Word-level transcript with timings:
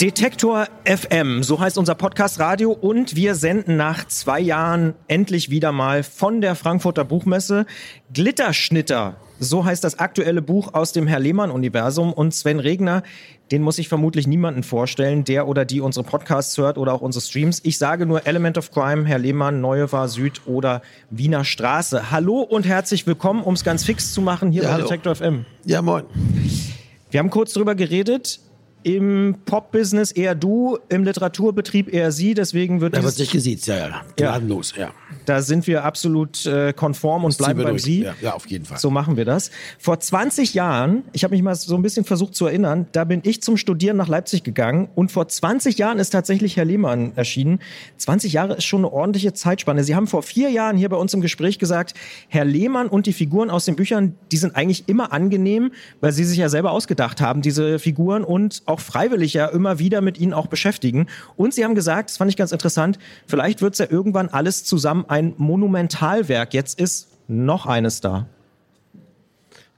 Detektor 0.00 0.68
FM, 0.84 1.42
so 1.42 1.58
heißt 1.58 1.76
unser 1.76 1.96
Podcast 1.96 2.38
Radio 2.38 2.70
und 2.70 3.16
wir 3.16 3.34
senden 3.34 3.76
nach 3.76 4.06
zwei 4.06 4.38
Jahren 4.38 4.94
endlich 5.08 5.50
wieder 5.50 5.72
mal 5.72 6.04
von 6.04 6.40
der 6.40 6.54
Frankfurter 6.54 7.04
Buchmesse. 7.04 7.66
Glitterschnitter, 8.14 9.16
so 9.40 9.64
heißt 9.64 9.82
das 9.82 9.98
aktuelle 9.98 10.40
Buch 10.40 10.72
aus 10.72 10.92
dem 10.92 11.08
Herr 11.08 11.18
Lehmann-Universum 11.18 12.12
und 12.12 12.32
Sven 12.32 12.60
Regner, 12.60 13.02
den 13.50 13.60
muss 13.60 13.80
ich 13.80 13.88
vermutlich 13.88 14.28
niemanden 14.28 14.62
vorstellen, 14.62 15.24
der 15.24 15.48
oder 15.48 15.64
die 15.64 15.80
unsere 15.80 16.06
Podcasts 16.06 16.56
hört 16.58 16.78
oder 16.78 16.94
auch 16.94 17.00
unsere 17.00 17.24
Streams. 17.24 17.60
Ich 17.64 17.76
sage 17.76 18.06
nur 18.06 18.24
Element 18.24 18.56
of 18.56 18.70
Crime, 18.70 19.04
Herr 19.04 19.18
Lehmann, 19.18 19.60
Neue 19.60 19.90
War 19.90 20.06
Süd 20.08 20.42
oder 20.46 20.80
Wiener 21.10 21.44
Straße. 21.44 22.12
Hallo 22.12 22.42
und 22.42 22.66
herzlich 22.66 23.04
willkommen, 23.08 23.42
um 23.42 23.54
es 23.54 23.64
ganz 23.64 23.82
fix 23.84 24.12
zu 24.14 24.20
machen 24.20 24.52
hier 24.52 24.62
Ja, 24.62 24.68
bei 24.68 24.74
hallo. 24.74 24.84
Detektor 24.86 25.16
FM. 25.16 25.44
Ja, 25.64 25.82
moin. 25.82 26.04
Wir 27.10 27.18
haben 27.18 27.30
kurz 27.30 27.52
drüber 27.52 27.74
geredet. 27.74 28.38
Im 28.82 29.36
Pop-Business 29.44 30.12
eher 30.12 30.34
du, 30.34 30.78
im 30.88 31.04
Literaturbetrieb 31.04 31.92
eher 31.92 32.12
sie. 32.12 32.34
Deswegen 32.34 32.80
wird 32.80 32.96
Da 32.96 33.02
wird 33.02 33.14
sich 33.14 33.30
gesiezt, 33.30 33.66
ja, 33.66 33.76
ja. 33.76 34.02
Gnadenlos, 34.16 34.74
ja. 34.76 34.90
da 35.24 35.42
sind 35.42 35.66
wir 35.66 35.84
absolut 35.84 36.46
äh, 36.46 36.72
konform 36.72 37.24
und 37.24 37.36
bleiben 37.36 37.52
Ziehen 37.52 37.58
wir 37.58 37.64
beim 37.64 37.72
durch. 37.74 37.82
Sie. 37.82 38.02
Ja, 38.02 38.14
ja, 38.20 38.34
auf 38.34 38.46
jeden 38.46 38.64
Fall. 38.64 38.78
So 38.78 38.90
machen 38.90 39.16
wir 39.16 39.24
das. 39.24 39.50
Vor 39.78 39.98
20 39.98 40.54
Jahren, 40.54 41.04
ich 41.12 41.24
habe 41.24 41.34
mich 41.34 41.42
mal 41.42 41.54
so 41.54 41.74
ein 41.74 41.82
bisschen 41.82 42.04
versucht 42.04 42.34
zu 42.34 42.46
erinnern, 42.46 42.86
da 42.92 43.04
bin 43.04 43.20
ich 43.24 43.42
zum 43.42 43.56
Studieren 43.56 43.96
nach 43.96 44.08
Leipzig 44.08 44.44
gegangen 44.44 44.88
und 44.94 45.10
vor 45.10 45.26
20 45.26 45.76
Jahren 45.78 45.98
ist 45.98 46.10
tatsächlich 46.10 46.56
Herr 46.56 46.64
Lehmann 46.64 47.12
erschienen. 47.16 47.58
20 47.96 48.32
Jahre 48.32 48.54
ist 48.54 48.64
schon 48.64 48.80
eine 48.80 48.92
ordentliche 48.92 49.32
Zeitspanne. 49.32 49.82
Sie 49.84 49.94
haben 49.94 50.06
vor 50.06 50.22
vier 50.22 50.50
Jahren 50.50 50.76
hier 50.76 50.88
bei 50.88 50.96
uns 50.96 51.12
im 51.14 51.20
Gespräch 51.20 51.58
gesagt, 51.58 51.94
Herr 52.28 52.44
Lehmann 52.44 52.86
und 52.86 53.06
die 53.06 53.12
Figuren 53.12 53.50
aus 53.50 53.64
den 53.64 53.76
Büchern, 53.76 54.14
die 54.30 54.36
sind 54.36 54.54
eigentlich 54.54 54.88
immer 54.88 55.12
angenehm, 55.12 55.72
weil 56.00 56.12
Sie 56.12 56.24
sich 56.24 56.38
ja 56.38 56.48
selber 56.48 56.70
ausgedacht 56.70 57.20
haben, 57.20 57.42
diese 57.42 57.78
Figuren 57.78 58.24
und 58.24 58.62
auch 58.68 58.80
freiwillig 58.80 59.34
ja 59.34 59.46
immer 59.46 59.78
wieder 59.78 60.00
mit 60.00 60.18
ihnen 60.18 60.32
auch 60.32 60.46
beschäftigen. 60.46 61.06
Und 61.36 61.54
Sie 61.54 61.64
haben 61.64 61.74
gesagt, 61.74 62.10
das 62.10 62.16
fand 62.16 62.30
ich 62.30 62.36
ganz 62.36 62.52
interessant, 62.52 62.98
vielleicht 63.26 63.62
wird 63.62 63.72
es 63.74 63.78
ja 63.78 63.86
irgendwann 63.90 64.28
alles 64.28 64.64
zusammen 64.64 65.04
ein 65.08 65.34
Monumentalwerk. 65.36 66.54
Jetzt 66.54 66.78
ist 66.78 67.08
noch 67.26 67.66
eines 67.66 68.00
da. 68.00 68.26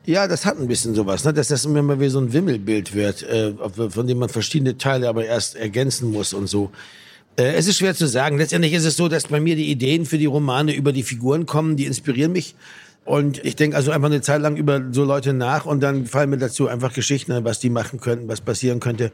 Ja, 0.06 0.27
das 0.27 0.46
hat 0.46 0.58
ein 0.58 0.66
bisschen 0.66 0.94
sowas, 0.94 1.24
ne? 1.24 1.33
dass 1.34 1.48
das 1.48 1.64
immer 1.64 1.83
mal 1.83 2.00
wie 2.00 2.08
so 2.08 2.20
ein 2.20 2.33
Wimmelbild 2.33 2.94
wird, 2.94 3.22
äh, 3.22 3.52
von 3.91 4.06
dem 4.06 4.18
man 4.18 4.28
verschiedene 4.28 4.78
Teile 4.78 5.08
aber 5.08 5.27
erst 5.27 5.56
ergänzen 5.56 6.11
muss 6.11 6.33
und 6.33 6.46
so. 6.46 6.70
Äh, 7.36 7.55
es 7.55 7.66
ist 7.66 7.78
schwer 7.78 7.94
zu 7.94 8.06
sagen. 8.06 8.38
Letztendlich 8.38 8.72
ist 8.72 8.84
es 8.84 8.96
so, 8.96 9.08
dass 9.08 9.28
bei 9.28 9.41
mir 9.41 9.56
die 9.56 9.70
Ideen 9.70 10.06
für 10.06 10.18
die 10.18 10.27
Romane 10.27 10.74
über 10.74 10.92
die 10.92 11.02
Figuren 11.02 11.46
kommen, 11.46 11.77
die 11.77 11.84
inspirieren 11.84 12.33
mich. 12.33 12.55
Und 13.04 13.44
ich 13.44 13.56
denke 13.56 13.76
also 13.76 13.90
einfach 13.90 14.08
eine 14.08 14.20
Zeit 14.20 14.40
lang 14.40 14.56
über 14.56 14.80
so 14.92 15.04
Leute 15.04 15.32
nach 15.32 15.66
und 15.66 15.80
dann 15.80 16.06
fallen 16.06 16.30
mir 16.30 16.38
dazu 16.38 16.68
einfach 16.68 16.92
Geschichten 16.92 17.44
was 17.44 17.58
die 17.58 17.70
machen 17.70 17.98
könnten, 18.00 18.28
was 18.28 18.40
passieren 18.40 18.78
könnte. 18.78 19.10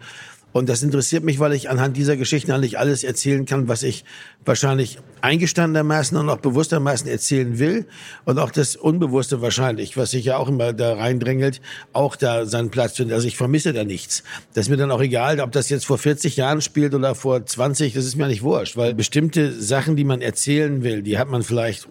Und 0.57 0.71
das 0.71 0.83
interessiert 0.83 1.23
mich, 1.23 1.39
weil 1.39 1.53
ich 1.53 1.69
anhand 1.69 1.99
dieser 1.99 2.17
Geschichten 2.17 2.51
eigentlich 2.51 2.79
alles 2.79 3.05
erzählen 3.05 3.45
kann, 3.45 3.69
was 3.69 3.83
ich 3.83 4.07
wahrscheinlich 4.47 4.99
eingestandenermaßen 5.21 6.17
und 6.17 6.31
auch 6.31 6.39
bewusstermaßen 6.39 7.09
erzählen 7.09 7.59
will. 7.59 7.85
Und 8.25 8.39
auch 8.39 8.51
das 8.51 8.75
Unbewusste 8.75 9.43
wahrscheinlich, 9.43 9.99
was 9.99 10.13
sich 10.13 10.25
ja 10.25 10.39
auch 10.39 10.49
immer 10.49 10.73
da 10.73 10.95
reindrängelt, 10.95 11.61
auch 11.93 12.17
da 12.17 12.47
seinen 12.47 12.71
Platz 12.71 12.97
findet. 12.97 13.15
Also 13.15 13.29
ich 13.29 13.37
vermisse 13.37 13.75
da 13.75 13.85
nichts. 13.85 14.23
Das 14.55 14.65
ist 14.65 14.71
mir 14.71 14.79
dann 14.79 14.91
auch 14.91 15.03
egal, 15.03 15.41
ob 15.41 15.53
das 15.53 15.69
jetzt 15.69 15.85
vor 15.85 15.99
40 15.99 16.37
Jahren 16.37 16.63
spielt 16.63 16.95
oder 16.95 17.15
vor 17.15 17.45
20, 17.45 17.93
das 17.93 18.07
ist 18.07 18.17
mir 18.17 18.27
nicht 18.27 18.43
wurscht. 18.43 18.79
Weil 18.79 18.95
bestimmte 18.95 19.53
Sachen, 19.53 19.95
die 19.95 20.05
man 20.05 20.23
erzählen 20.23 20.83
will, 20.83 21.03
die 21.03 21.19
hat 21.19 21.29
man 21.29 21.43
vielleicht 21.43 21.87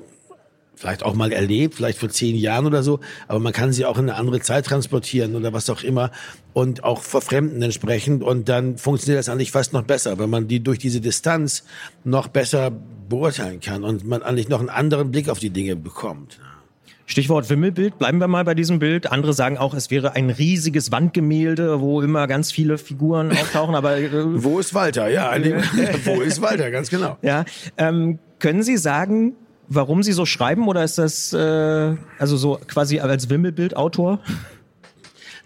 vielleicht 0.75 1.03
auch 1.03 1.13
mal 1.13 1.31
erlebt, 1.31 1.75
vielleicht 1.75 2.00
vor 2.00 2.09
zehn 2.09 2.36
Jahren 2.36 2.66
oder 2.66 2.84
so, 2.84 3.00
aber 3.28 3.40
man 3.40 3.53
kann 3.53 3.74
sie 3.74 3.86
auch 3.86 3.97
in 3.97 4.09
eine 4.09 4.16
andere 4.16 4.40
Zeit 4.41 4.66
transportieren 4.66 5.36
oder 5.36 5.53
was 5.53 5.69
auch 5.69 5.84
immer 5.84 6.12
und 6.53 6.84
auch 6.84 7.02
vor 7.02 7.22
Fremden 7.22 7.62
entsprechend 7.62 8.24
und 8.24 8.50
dann 8.50 8.78
funktioniert 8.78 9.19
das 9.19 9.30
eigentlich 9.30 9.52
fast 9.52 9.74
noch 9.74 9.84
besser, 9.84 10.19
wenn 10.19 10.30
man 10.30 10.47
die 10.47 10.62
durch 10.62 10.80
diese 10.80 11.02
Distanz 11.02 11.64
noch 12.03 12.28
besser 12.28 12.72
beurteilen 13.09 13.59
kann 13.59 13.84
und 13.84 14.06
man 14.06 14.24
eigentlich 14.24 14.50
noch 14.50 14.59
einen 14.59 14.69
anderen 14.69 15.12
Blick 15.12 15.30
auf 15.30 15.40
die 15.40 15.50
Dinge 15.50 15.75
bekommt. 15.75 16.40
Stichwort 17.08 17.50
Wimmelbild, 17.50 18.00
bleiben 18.00 18.18
wir 18.19 18.28
mal 18.28 18.44
bei 18.44 18.56
diesem 18.56 18.80
Bild. 18.80 19.12
Andere 19.12 19.34
sagen 19.34 19.58
auch, 19.58 19.75
es 19.75 19.91
wäre 19.91 20.14
ein 20.14 20.31
riesiges 20.31 20.91
Wandgemälde, 20.91 21.80
wo 21.80 22.02
immer 22.02 22.25
ganz 22.25 22.52
viele 22.52 22.80
Figuren 22.80 23.31
auftauchen, 23.31 23.75
aber 23.75 23.97
äh, 23.97 24.09
Wo 24.44 24.59
ist 24.59 24.74
Walter? 24.74 25.08
Ja, 25.09 25.31
wo 26.06 26.22
ist 26.22 26.41
Walter? 26.41 26.72
Ganz 26.72 26.90
genau. 26.90 27.18
ja, 27.22 27.46
ähm, 27.78 28.18
können 28.40 28.64
Sie 28.64 28.78
sagen, 28.78 29.35
warum 29.68 30.03
Sie 30.03 30.14
so 30.14 30.26
schreiben 30.26 30.68
oder 30.68 30.84
ist 30.84 30.98
das 30.98 31.34
äh, 31.34 31.96
also 32.20 32.38
so 32.38 32.59
quasi 32.68 33.00
als 33.00 33.30
Wimmelbildautor? 33.30 34.20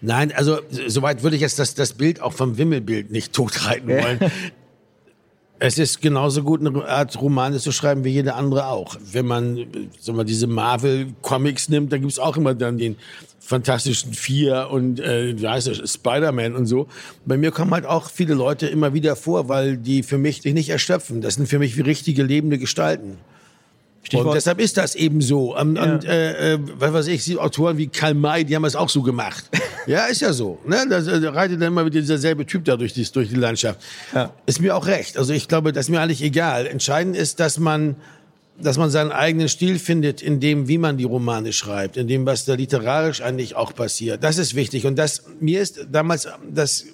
Nein, 0.00 0.32
also 0.32 0.60
soweit 0.86 1.22
würde 1.22 1.36
ich 1.36 1.42
jetzt 1.42 1.58
das, 1.58 1.74
das 1.74 1.92
Bild 1.92 2.22
auch 2.22 2.32
vom 2.32 2.56
Wimmelbild 2.56 3.10
nicht 3.10 3.32
totreiten 3.32 3.88
wollen. 3.88 4.20
Es 5.62 5.76
ist 5.76 6.00
genauso 6.00 6.42
gut, 6.42 6.66
eine 6.66 6.86
Art 6.86 7.20
Romane 7.20 7.58
zu 7.58 7.70
schreiben 7.70 8.02
wie 8.02 8.08
jede 8.08 8.34
andere 8.34 8.68
auch. 8.68 8.96
Wenn 9.12 9.26
man 9.26 9.58
äh, 9.58 9.66
sag 10.00 10.16
mal, 10.16 10.24
diese 10.24 10.46
Marvel-Comics 10.46 11.68
nimmt, 11.68 11.92
da 11.92 11.98
gibt's 11.98 12.18
auch 12.18 12.38
immer 12.38 12.54
dann 12.54 12.78
den 12.78 12.96
Fantastischen 13.40 14.14
Vier 14.14 14.68
und 14.70 15.00
äh, 15.00 15.38
wie 15.38 15.46
heißt 15.46 15.66
das, 15.66 15.92
Spider-Man 15.92 16.54
und 16.54 16.64
so. 16.64 16.86
Bei 17.26 17.36
mir 17.36 17.50
kommen 17.50 17.72
halt 17.72 17.84
auch 17.84 18.08
viele 18.08 18.32
Leute 18.32 18.68
immer 18.68 18.94
wieder 18.94 19.16
vor, 19.16 19.50
weil 19.50 19.76
die 19.76 20.02
für 20.02 20.16
mich 20.16 20.44
nicht 20.44 20.70
erschöpfen. 20.70 21.20
Das 21.20 21.34
sind 21.34 21.46
für 21.46 21.58
mich 21.58 21.76
wie 21.76 21.82
richtige 21.82 22.22
lebende 22.22 22.56
Gestalten. 22.56 23.18
Und 24.12 24.34
deshalb 24.34 24.60
ist 24.60 24.76
das 24.76 24.94
eben 24.94 25.20
so. 25.20 25.56
Und, 25.56 25.78
und 25.78 26.04
äh, 26.04 26.54
äh, 26.54 26.58
was 26.78 26.92
weiß 26.92 27.06
ich, 27.08 27.38
Autoren 27.38 27.76
wie 27.78 27.86
Karl 27.86 28.14
May, 28.14 28.44
die 28.44 28.56
haben 28.56 28.64
es 28.64 28.74
auch 28.74 28.88
so 28.88 29.02
gemacht. 29.02 29.44
ja, 29.86 30.06
ist 30.06 30.20
ja 30.20 30.32
so. 30.32 30.58
Ne? 30.66 30.84
Da, 30.88 31.00
da 31.00 31.30
reitet 31.30 31.60
dann 31.60 31.68
immer 31.68 31.84
wieder 31.84 32.00
dieser 32.00 32.18
selbe 32.18 32.46
Typ 32.46 32.64
da 32.64 32.76
durch 32.76 32.92
die, 32.92 33.04
durch 33.04 33.28
die 33.28 33.36
Landschaft. 33.36 33.80
Ja. 34.14 34.32
Ist 34.46 34.60
mir 34.60 34.76
auch 34.76 34.86
recht. 34.86 35.16
Also 35.16 35.32
ich 35.32 35.48
glaube, 35.48 35.72
das 35.72 35.86
ist 35.86 35.90
mir 35.90 36.00
eigentlich 36.00 36.22
egal. 36.22 36.66
Entscheidend 36.66 37.16
ist, 37.16 37.40
dass 37.40 37.58
man, 37.58 37.96
dass 38.58 38.78
man 38.78 38.90
seinen 38.90 39.12
eigenen 39.12 39.48
Stil 39.48 39.78
findet, 39.78 40.22
in 40.22 40.40
dem, 40.40 40.66
wie 40.66 40.78
man 40.78 40.96
die 40.96 41.04
Romane 41.04 41.52
schreibt, 41.52 41.96
in 41.96 42.08
dem, 42.08 42.26
was 42.26 42.46
da 42.46 42.54
literarisch 42.54 43.20
eigentlich 43.20 43.54
auch 43.54 43.74
passiert. 43.74 44.24
Das 44.24 44.38
ist 44.38 44.54
wichtig. 44.54 44.86
Und 44.86 44.96
das, 44.96 45.24
mir 45.40 45.60
ist 45.60 45.86
damals 45.92 46.26
das 46.50 46.86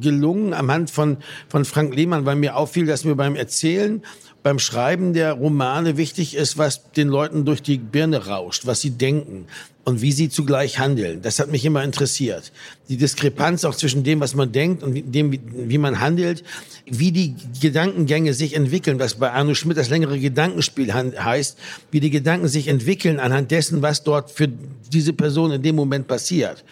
gelungen 0.00 0.54
am 0.54 0.70
Hand 0.70 0.90
von, 0.90 1.18
von 1.48 1.64
Frank 1.64 1.94
Lehmann, 1.94 2.26
weil 2.26 2.36
mir 2.36 2.56
auffiel, 2.56 2.86
dass 2.86 3.04
mir 3.04 3.14
beim 3.14 3.36
Erzählen, 3.36 4.02
beim 4.48 4.58
Schreiben 4.58 5.12
der 5.12 5.34
Romane 5.34 5.98
wichtig 5.98 6.34
ist, 6.34 6.56
was 6.56 6.90
den 6.92 7.08
Leuten 7.08 7.44
durch 7.44 7.60
die 7.60 7.76
Birne 7.76 8.28
rauscht, 8.28 8.64
was 8.64 8.80
sie 8.80 8.92
denken 8.92 9.44
und 9.84 10.00
wie 10.00 10.10
sie 10.10 10.30
zugleich 10.30 10.78
handeln. 10.78 11.20
Das 11.20 11.38
hat 11.38 11.50
mich 11.50 11.66
immer 11.66 11.84
interessiert. 11.84 12.50
Die 12.88 12.96
Diskrepanz 12.96 13.66
auch 13.66 13.74
zwischen 13.74 14.04
dem, 14.04 14.20
was 14.20 14.34
man 14.34 14.50
denkt 14.50 14.82
und 14.82 15.14
dem, 15.14 15.38
wie, 15.52 15.76
man 15.76 16.00
handelt, 16.00 16.44
wie 16.86 17.12
die 17.12 17.34
Gedankengänge 17.60 18.32
sich 18.32 18.54
entwickeln, 18.54 18.98
was 18.98 19.16
bei 19.16 19.30
Arno 19.30 19.52
Schmidt 19.52 19.76
das 19.76 19.90
längere 19.90 20.18
Gedankenspiel 20.18 20.94
heißt, 20.94 21.58
wie 21.90 22.00
die 22.00 22.08
Gedanken 22.08 22.48
sich 22.48 22.68
entwickeln 22.68 23.20
anhand 23.20 23.50
dessen, 23.50 23.82
was 23.82 24.02
dort 24.02 24.30
für 24.30 24.48
diese 24.90 25.12
Person 25.12 25.52
in 25.52 25.62
dem 25.62 25.76
Moment 25.76 26.08
passiert 26.08 26.64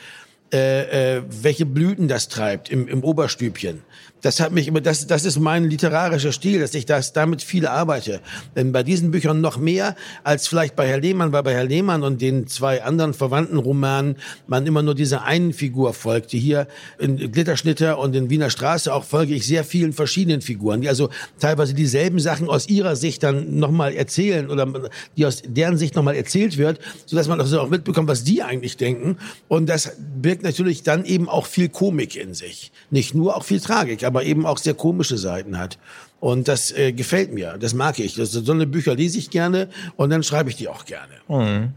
äh, 0.52 1.16
äh, 1.16 1.22
welche 1.28 1.66
Blüten 1.66 2.08
das 2.08 2.28
treibt 2.28 2.70
im, 2.70 2.86
im 2.86 3.02
Oberstübchen. 3.02 3.82
Das 4.22 4.40
hat 4.40 4.50
mich 4.50 4.66
immer, 4.66 4.80
das, 4.80 5.06
das 5.06 5.24
ist 5.24 5.38
mein 5.38 5.68
literarischer 5.68 6.32
Stil, 6.32 6.60
dass 6.60 6.74
ich 6.74 6.86
das 6.86 7.12
damit 7.12 7.42
viel 7.42 7.66
arbeite. 7.66 8.20
Denn 8.56 8.72
bei 8.72 8.82
diesen 8.82 9.10
Büchern 9.10 9.40
noch 9.40 9.58
mehr 9.58 9.94
als 10.24 10.48
vielleicht 10.48 10.74
bei 10.74 10.88
Herr 10.88 11.00
Lehmann, 11.00 11.32
weil 11.32 11.42
bei 11.42 11.52
Herr 11.52 11.64
Lehmann 11.64 12.02
und 12.02 12.20
den 12.22 12.46
zwei 12.46 12.82
anderen 12.82 13.14
verwandten 13.14 13.58
Romanen 13.58 14.16
man 14.46 14.66
immer 14.66 14.82
nur 14.82 14.94
dieser 14.94 15.24
einen 15.24 15.52
Figur 15.52 15.92
folgte. 15.92 16.36
Hier 16.36 16.66
in 16.98 17.30
Glitterschnitter 17.30 17.98
und 17.98 18.16
in 18.16 18.30
Wiener 18.30 18.50
Straße 18.50 18.92
auch 18.92 19.04
folge 19.04 19.34
ich 19.34 19.46
sehr 19.46 19.64
vielen 19.64 19.92
verschiedenen 19.92 20.40
Figuren, 20.40 20.80
die 20.80 20.88
also 20.88 21.10
teilweise 21.38 21.74
dieselben 21.74 22.18
Sachen 22.18 22.48
aus 22.48 22.68
ihrer 22.68 22.96
Sicht 22.96 23.22
dann 23.22 23.58
nochmal 23.58 23.94
erzählen 23.94 24.50
oder 24.50 24.90
die 25.16 25.26
aus 25.26 25.42
deren 25.46 25.76
Sicht 25.76 25.94
nochmal 25.94 26.16
erzählt 26.16 26.56
wird, 26.56 26.80
sodass 27.04 27.28
man 27.28 27.40
also 27.40 27.60
auch 27.60 27.68
mitbekommt, 27.68 28.08
was 28.08 28.24
die 28.24 28.42
eigentlich 28.42 28.76
denken. 28.76 29.18
Und 29.48 29.68
das 29.68 29.92
birgt 30.20 30.42
natürlich 30.42 30.82
dann 30.82 31.04
eben 31.04 31.28
auch 31.28 31.46
viel 31.46 31.68
Komik 31.68 32.16
in 32.16 32.34
sich. 32.34 32.72
Nicht 32.90 33.14
nur 33.14 33.36
auch 33.36 33.44
viel 33.44 33.60
Tragik, 33.60 34.04
aber 34.04 34.15
eben 34.24 34.46
auch 34.46 34.58
sehr 34.58 34.74
komische 34.74 35.18
Seiten 35.18 35.58
hat. 35.58 35.78
Und 36.20 36.48
das 36.48 36.72
äh, 36.72 36.92
gefällt 36.92 37.32
mir, 37.32 37.56
das 37.58 37.74
mag 37.74 37.98
ich. 37.98 38.14
Das, 38.14 38.32
so 38.32 38.52
eine 38.52 38.66
Bücher 38.66 38.94
lese 38.94 39.18
ich 39.18 39.30
gerne 39.30 39.68
und 39.96 40.10
dann 40.10 40.22
schreibe 40.22 40.48
ich 40.48 40.56
die 40.56 40.68
auch 40.68 40.86
gerne. 40.86 41.12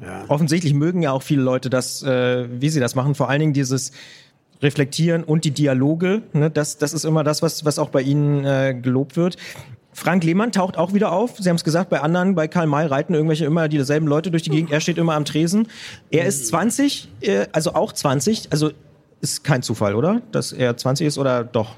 Ja. 0.01 0.25
Offensichtlich 0.27 0.73
mögen 0.73 1.01
ja 1.01 1.11
auch 1.11 1.23
viele 1.23 1.41
Leute 1.41 1.69
das, 1.69 2.03
äh, 2.03 2.47
wie 2.61 2.69
sie 2.69 2.79
das 2.79 2.95
machen. 2.95 3.15
Vor 3.15 3.29
allen 3.29 3.41
Dingen 3.41 3.53
dieses 3.53 3.91
Reflektieren 4.61 5.23
und 5.23 5.45
die 5.45 5.51
Dialoge. 5.51 6.21
Ne? 6.33 6.49
Das, 6.49 6.77
das 6.77 6.93
ist 6.93 7.05
immer 7.05 7.23
das, 7.23 7.41
was, 7.41 7.65
was 7.65 7.79
auch 7.79 7.89
bei 7.89 8.01
Ihnen 8.01 8.45
äh, 8.45 8.73
gelobt 8.81 9.17
wird. 9.17 9.37
Frank 9.91 10.23
Lehmann 10.23 10.51
taucht 10.51 10.77
auch 10.77 10.93
wieder 10.93 11.11
auf. 11.11 11.37
Sie 11.39 11.49
haben 11.49 11.55
es 11.55 11.63
gesagt, 11.63 11.89
bei 11.89 11.99
anderen, 11.99 12.35
bei 12.35 12.47
Karl 12.47 12.67
May 12.67 12.85
reiten 12.85 13.13
irgendwelche 13.13 13.45
immer 13.45 13.67
dieselben 13.67 14.07
Leute 14.07 14.31
durch 14.31 14.43
die 14.43 14.49
Gegend. 14.49 14.71
Er 14.71 14.79
steht 14.79 14.97
immer 14.97 15.15
am 15.15 15.25
Tresen. 15.25 15.67
Er 16.11 16.25
ist 16.25 16.47
20, 16.47 17.09
äh, 17.21 17.47
also 17.51 17.73
auch 17.73 17.91
20. 17.91 18.51
Also 18.51 18.71
ist 19.21 19.43
kein 19.43 19.61
Zufall, 19.61 19.95
oder? 19.95 20.21
Dass 20.31 20.53
er 20.53 20.77
20 20.77 21.07
ist 21.07 21.17
oder 21.17 21.43
doch? 21.43 21.75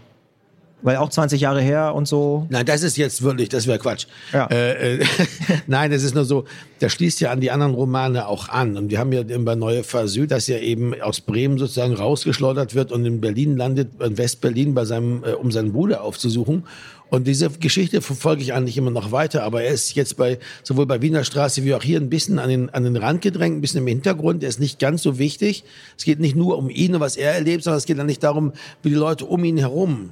Weil 0.84 0.98
auch 0.98 1.10
20 1.10 1.40
Jahre 1.42 1.62
her 1.62 1.94
und 1.94 2.08
so. 2.08 2.48
Nein, 2.50 2.66
das 2.66 2.82
ist 2.84 2.98
jetzt 2.98 3.22
wirklich, 3.22 3.50
das 3.50 3.68
wäre 3.68 3.78
Quatsch. 3.78 4.08
Ja. 4.34 4.48
Äh, 4.48 4.96
äh, 4.96 5.06
Nein, 5.68 5.92
es 5.92 6.04
ist 6.04 6.16
nur 6.16 6.26
so, 6.26 6.46
das 6.80 6.92
schließt 6.94 7.22
ja 7.22 7.32
an 7.32 7.40
die 7.40 7.52
anderen 7.52 7.74
Romane 7.74 8.28
auch 8.28 8.50
an. 8.50 8.78
Und 8.78 8.90
wir 8.90 9.00
haben 9.00 9.12
ja 9.12 9.24
bei 9.24 9.56
Neue 9.56 9.84
Versü, 9.84 10.26
dass 10.26 10.50
er 10.50 10.62
eben 10.62 11.00
aus 11.02 11.22
Bremen 11.22 11.58
sozusagen 11.60 11.94
rausgeschleudert 11.94 12.74
wird 12.74 12.92
und 12.92 13.06
in 13.06 13.22
Berlin 13.22 13.58
landet, 13.58 13.90
in 14.02 14.18
West-Berlin, 14.18 14.74
bei 14.74 14.86
seinem, 14.86 15.24
äh, 15.24 15.34
um 15.34 15.52
seinen 15.52 15.72
Bruder 15.72 16.04
aufzusuchen. 16.04 16.64
Und 17.12 17.28
diese 17.28 17.50
Geschichte 17.50 18.02
verfolge 18.02 18.42
ich 18.42 18.54
eigentlich 18.54 18.78
immer 18.78 18.90
noch 18.90 19.12
weiter, 19.12 19.44
aber 19.44 19.64
er 19.64 19.74
ist 19.74 19.96
jetzt 19.96 20.16
bei, 20.16 20.40
sowohl 20.64 20.86
bei 20.86 21.02
Wiener 21.02 21.26
Straße 21.26 21.66
wie 21.66 21.76
auch 21.76 21.84
hier 21.84 22.00
ein 22.00 22.10
bisschen 22.10 22.40
an 22.40 22.48
den, 22.48 22.70
an 22.70 22.86
den 22.86 22.96
Rand 22.96 23.22
gedrängt, 23.22 23.58
ein 23.58 23.62
bisschen 23.62 23.82
im 23.82 23.88
Hintergrund. 23.88 24.44
Er 24.44 24.50
ist 24.50 24.62
nicht 24.62 24.80
ganz 24.80 25.04
so 25.04 25.20
wichtig. 25.20 25.66
Es 25.98 26.06
geht 26.06 26.22
nicht 26.22 26.38
nur 26.38 26.58
um 26.58 26.70
ihn 26.70 26.96
und 26.96 27.02
was 27.02 27.18
er 27.18 27.34
erlebt, 27.34 27.66
sondern 27.66 27.80
es 27.80 27.86
geht 27.86 28.00
eigentlich 28.00 28.20
darum, 28.20 28.54
wie 28.82 28.90
die 28.90 28.96
Leute 28.96 29.26
um 29.26 29.44
ihn 29.44 29.58
herum 29.58 30.12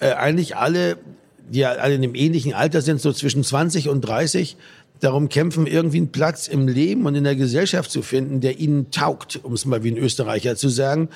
äh, 0.00 0.12
eigentlich 0.12 0.56
alle, 0.56 0.98
die 1.48 1.60
ja 1.60 1.72
alle 1.72 1.94
in 1.94 2.02
einem 2.02 2.14
ähnlichen 2.14 2.54
Alter 2.54 2.82
sind, 2.82 3.00
so 3.00 3.12
zwischen 3.12 3.44
20 3.44 3.88
und 3.88 4.00
30, 4.02 4.56
darum 5.00 5.28
kämpfen, 5.28 5.66
irgendwie 5.66 5.98
einen 5.98 6.12
Platz 6.12 6.48
im 6.48 6.68
Leben 6.68 7.06
und 7.06 7.14
in 7.14 7.24
der 7.24 7.36
Gesellschaft 7.36 7.90
zu 7.90 8.02
finden, 8.02 8.40
der 8.40 8.58
ihnen 8.58 8.90
taugt, 8.90 9.40
um 9.42 9.52
es 9.52 9.66
mal 9.66 9.84
wie 9.84 9.90
ein 9.90 9.98
Österreicher 9.98 10.56
zu 10.56 10.68
sagen. 10.68 11.08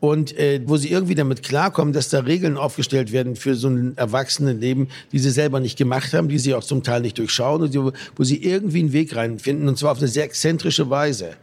Und 0.00 0.36
äh, 0.36 0.60
wo 0.66 0.76
sie 0.76 0.90
irgendwie 0.90 1.14
damit 1.14 1.42
klarkommen, 1.42 1.94
dass 1.94 2.10
da 2.10 2.20
Regeln 2.20 2.58
aufgestellt 2.58 3.10
werden 3.10 3.36
für 3.36 3.54
so 3.54 3.68
ein 3.68 3.96
Erwachsenenleben, 3.96 4.88
die 5.12 5.18
sie 5.18 5.30
selber 5.30 5.60
nicht 5.60 5.78
gemacht 5.78 6.12
haben, 6.12 6.28
die 6.28 6.38
sie 6.38 6.54
auch 6.54 6.64
zum 6.64 6.82
Teil 6.82 7.00
nicht 7.00 7.16
durchschauen 7.16 7.62
und 7.62 7.72
die, 7.72 7.78
wo 7.78 8.24
sie 8.24 8.42
irgendwie 8.42 8.80
einen 8.80 8.92
Weg 8.92 9.16
reinfinden, 9.16 9.66
und 9.66 9.78
zwar 9.78 9.92
auf 9.92 9.98
eine 9.98 10.08
sehr 10.08 10.24
exzentrische 10.24 10.90
Weise. 10.90 11.36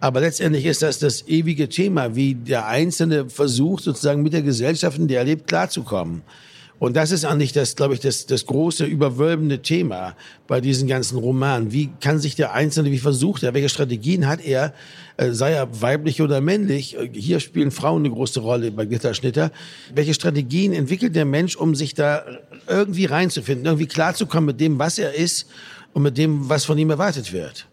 Aber 0.00 0.20
letztendlich 0.20 0.66
ist 0.66 0.82
das 0.82 0.98
das 0.98 1.26
ewige 1.26 1.68
Thema, 1.68 2.14
wie 2.14 2.34
der 2.34 2.66
Einzelne 2.66 3.28
versucht, 3.30 3.84
sozusagen 3.84 4.22
mit 4.22 4.32
der 4.32 4.42
Gesellschaft, 4.42 4.98
in 4.98 5.08
der 5.08 5.20
er 5.20 5.24
lebt, 5.24 5.46
klarzukommen. 5.46 6.22
Und 6.78 6.94
das 6.94 7.10
ist 7.10 7.24
eigentlich 7.24 7.52
das, 7.52 7.74
glaube 7.74 7.94
ich, 7.94 8.00
das, 8.00 8.26
das 8.26 8.44
große, 8.44 8.84
überwölbende 8.84 9.62
Thema 9.62 10.14
bei 10.46 10.60
diesen 10.60 10.86
ganzen 10.86 11.16
Romanen. 11.16 11.72
Wie 11.72 11.88
kann 12.00 12.18
sich 12.18 12.34
der 12.34 12.52
Einzelne, 12.52 12.90
wie 12.90 12.98
versucht 12.98 13.42
er, 13.42 13.54
welche 13.54 13.70
Strategien 13.70 14.26
hat 14.26 14.44
er, 14.44 14.74
äh, 15.16 15.30
sei 15.30 15.52
er 15.52 15.80
weiblich 15.80 16.20
oder 16.20 16.42
männlich? 16.42 16.94
Hier 17.14 17.40
spielen 17.40 17.70
Frauen 17.70 18.04
eine 18.04 18.12
große 18.12 18.40
Rolle 18.40 18.70
bei 18.72 18.84
Gitterschnitter. 18.84 19.52
Welche 19.94 20.12
Strategien 20.12 20.74
entwickelt 20.74 21.16
der 21.16 21.24
Mensch, 21.24 21.56
um 21.56 21.74
sich 21.74 21.94
da 21.94 22.24
irgendwie 22.68 23.06
reinzufinden, 23.06 23.64
irgendwie 23.64 23.86
klarzukommen 23.86 24.46
mit 24.46 24.60
dem, 24.60 24.78
was 24.78 24.98
er 24.98 25.14
ist 25.14 25.46
und 25.94 26.02
mit 26.02 26.18
dem, 26.18 26.46
was 26.50 26.66
von 26.66 26.76
ihm 26.76 26.90
erwartet 26.90 27.32
wird? 27.32 27.66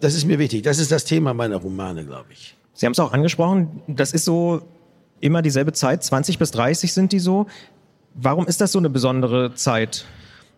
Das 0.00 0.14
ist 0.14 0.24
mir 0.24 0.38
wichtig. 0.38 0.62
Das 0.62 0.78
ist 0.78 0.92
das 0.92 1.04
Thema 1.04 1.34
meiner 1.34 1.56
Romane, 1.56 2.04
glaube 2.04 2.26
ich. 2.32 2.56
Sie 2.74 2.86
haben 2.86 2.92
es 2.92 3.00
auch 3.00 3.12
angesprochen, 3.12 3.82
das 3.88 4.12
ist 4.12 4.24
so 4.24 4.62
immer 5.20 5.42
dieselbe 5.42 5.72
Zeit, 5.72 6.04
20 6.04 6.38
bis 6.38 6.52
30 6.52 6.92
sind 6.92 7.10
die 7.10 7.18
so. 7.18 7.46
Warum 8.14 8.46
ist 8.46 8.60
das 8.60 8.70
so 8.70 8.78
eine 8.78 8.88
besondere 8.88 9.54
Zeit? 9.54 10.04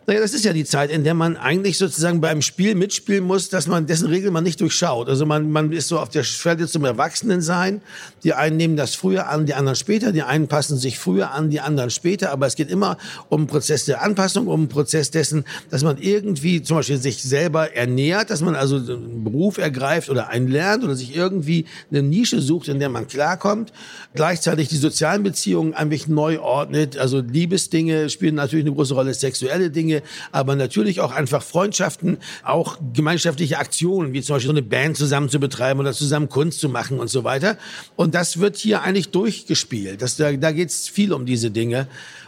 Naja, 0.06 0.20
das 0.20 0.32
ist 0.32 0.44
ja 0.44 0.52
die 0.52 0.64
Zeit, 0.64 0.90
in 0.90 1.04
der 1.04 1.12
man 1.14 1.36
eigentlich 1.36 1.76
sozusagen 1.76 2.20
beim 2.20 2.40
Spiel 2.42 2.74
mitspielen 2.74 3.22
muss, 3.22 3.50
dass 3.50 3.66
man 3.66 3.86
dessen 3.86 4.08
Regeln 4.08 4.32
man 4.32 4.42
nicht 4.42 4.60
durchschaut. 4.60 5.08
Also 5.08 5.26
man, 5.26 5.50
man 5.50 5.72
ist 5.72 5.88
so 5.88 5.98
auf 5.98 6.08
der 6.08 6.24
Schwelle 6.24 6.66
zum 6.66 6.84
Erwachsenensein. 6.84 7.82
Die 8.24 8.32
einen 8.32 8.56
nehmen 8.56 8.76
das 8.76 8.94
früher 8.94 9.28
an, 9.28 9.44
die 9.44 9.54
anderen 9.54 9.76
später. 9.76 10.10
Die 10.10 10.22
einen 10.22 10.48
passen 10.48 10.78
sich 10.78 10.98
früher 10.98 11.32
an, 11.32 11.50
die 11.50 11.60
anderen 11.60 11.90
später. 11.90 12.32
Aber 12.32 12.46
es 12.46 12.56
geht 12.56 12.70
immer 12.70 12.96
um 13.28 13.40
einen 13.40 13.46
Prozess 13.46 13.84
der 13.84 14.02
Anpassung, 14.02 14.46
um 14.46 14.60
einen 14.60 14.68
Prozess 14.68 15.10
dessen, 15.10 15.44
dass 15.70 15.84
man 15.84 15.98
irgendwie 15.98 16.62
zum 16.62 16.78
Beispiel 16.78 16.96
sich 16.96 17.22
selber 17.22 17.76
ernährt, 17.76 18.30
dass 18.30 18.40
man 18.40 18.56
also 18.56 18.76
einen 18.76 19.22
Beruf 19.22 19.58
ergreift 19.58 20.08
oder 20.08 20.28
einen 20.28 20.48
lernt 20.48 20.82
oder 20.82 20.96
sich 20.96 21.14
irgendwie 21.14 21.66
eine 21.90 22.02
Nische 22.02 22.40
sucht, 22.40 22.68
in 22.68 22.80
der 22.80 22.88
man 22.88 23.06
klarkommt. 23.06 23.72
Gleichzeitig 24.14 24.68
die 24.68 24.78
sozialen 24.78 25.22
Beziehungen 25.22 25.74
eigentlich 25.74 26.08
neu 26.08 26.40
ordnet. 26.40 26.96
Also 26.96 27.20
Liebesdinge 27.20 28.08
spielen 28.08 28.36
natürlich 28.36 28.64
eine 28.64 28.74
große 28.74 28.94
Rolle, 28.94 29.14
sexuelle 29.14 29.70
Dinge 29.70 29.99
Aber 30.32 30.56
natürlich 30.56 31.00
auch 31.00 31.12
einfach 31.12 31.42
Freundschaften, 31.42 32.18
auch 32.42 32.78
gemeinschaftliche 32.92 33.58
Aktionen, 33.58 34.12
wie 34.12 34.22
zum 34.22 34.36
Beispiel 34.36 34.48
so 34.48 34.54
eine 34.54 34.62
Band 34.62 34.96
zusammen 34.96 35.28
zu 35.28 35.38
betreiben 35.38 35.80
oder 35.80 35.92
zusammen 35.92 36.28
Kunst 36.28 36.60
zu 36.60 36.68
machen 36.68 36.98
und 36.98 37.08
so 37.08 37.24
weiter. 37.24 37.56
Und 37.96 38.14
das 38.14 38.40
wird 38.40 38.56
hier 38.56 38.82
eigentlich 38.82 39.10
durchgespielt. 39.10 40.02
Das, 40.02 40.16
da 40.16 40.32
da 40.32 40.52
geht 40.52 40.70
es 40.70 40.88
viel 40.88 41.12
um 41.12 41.26
diese 41.26 41.50
Dinge. 41.50 41.86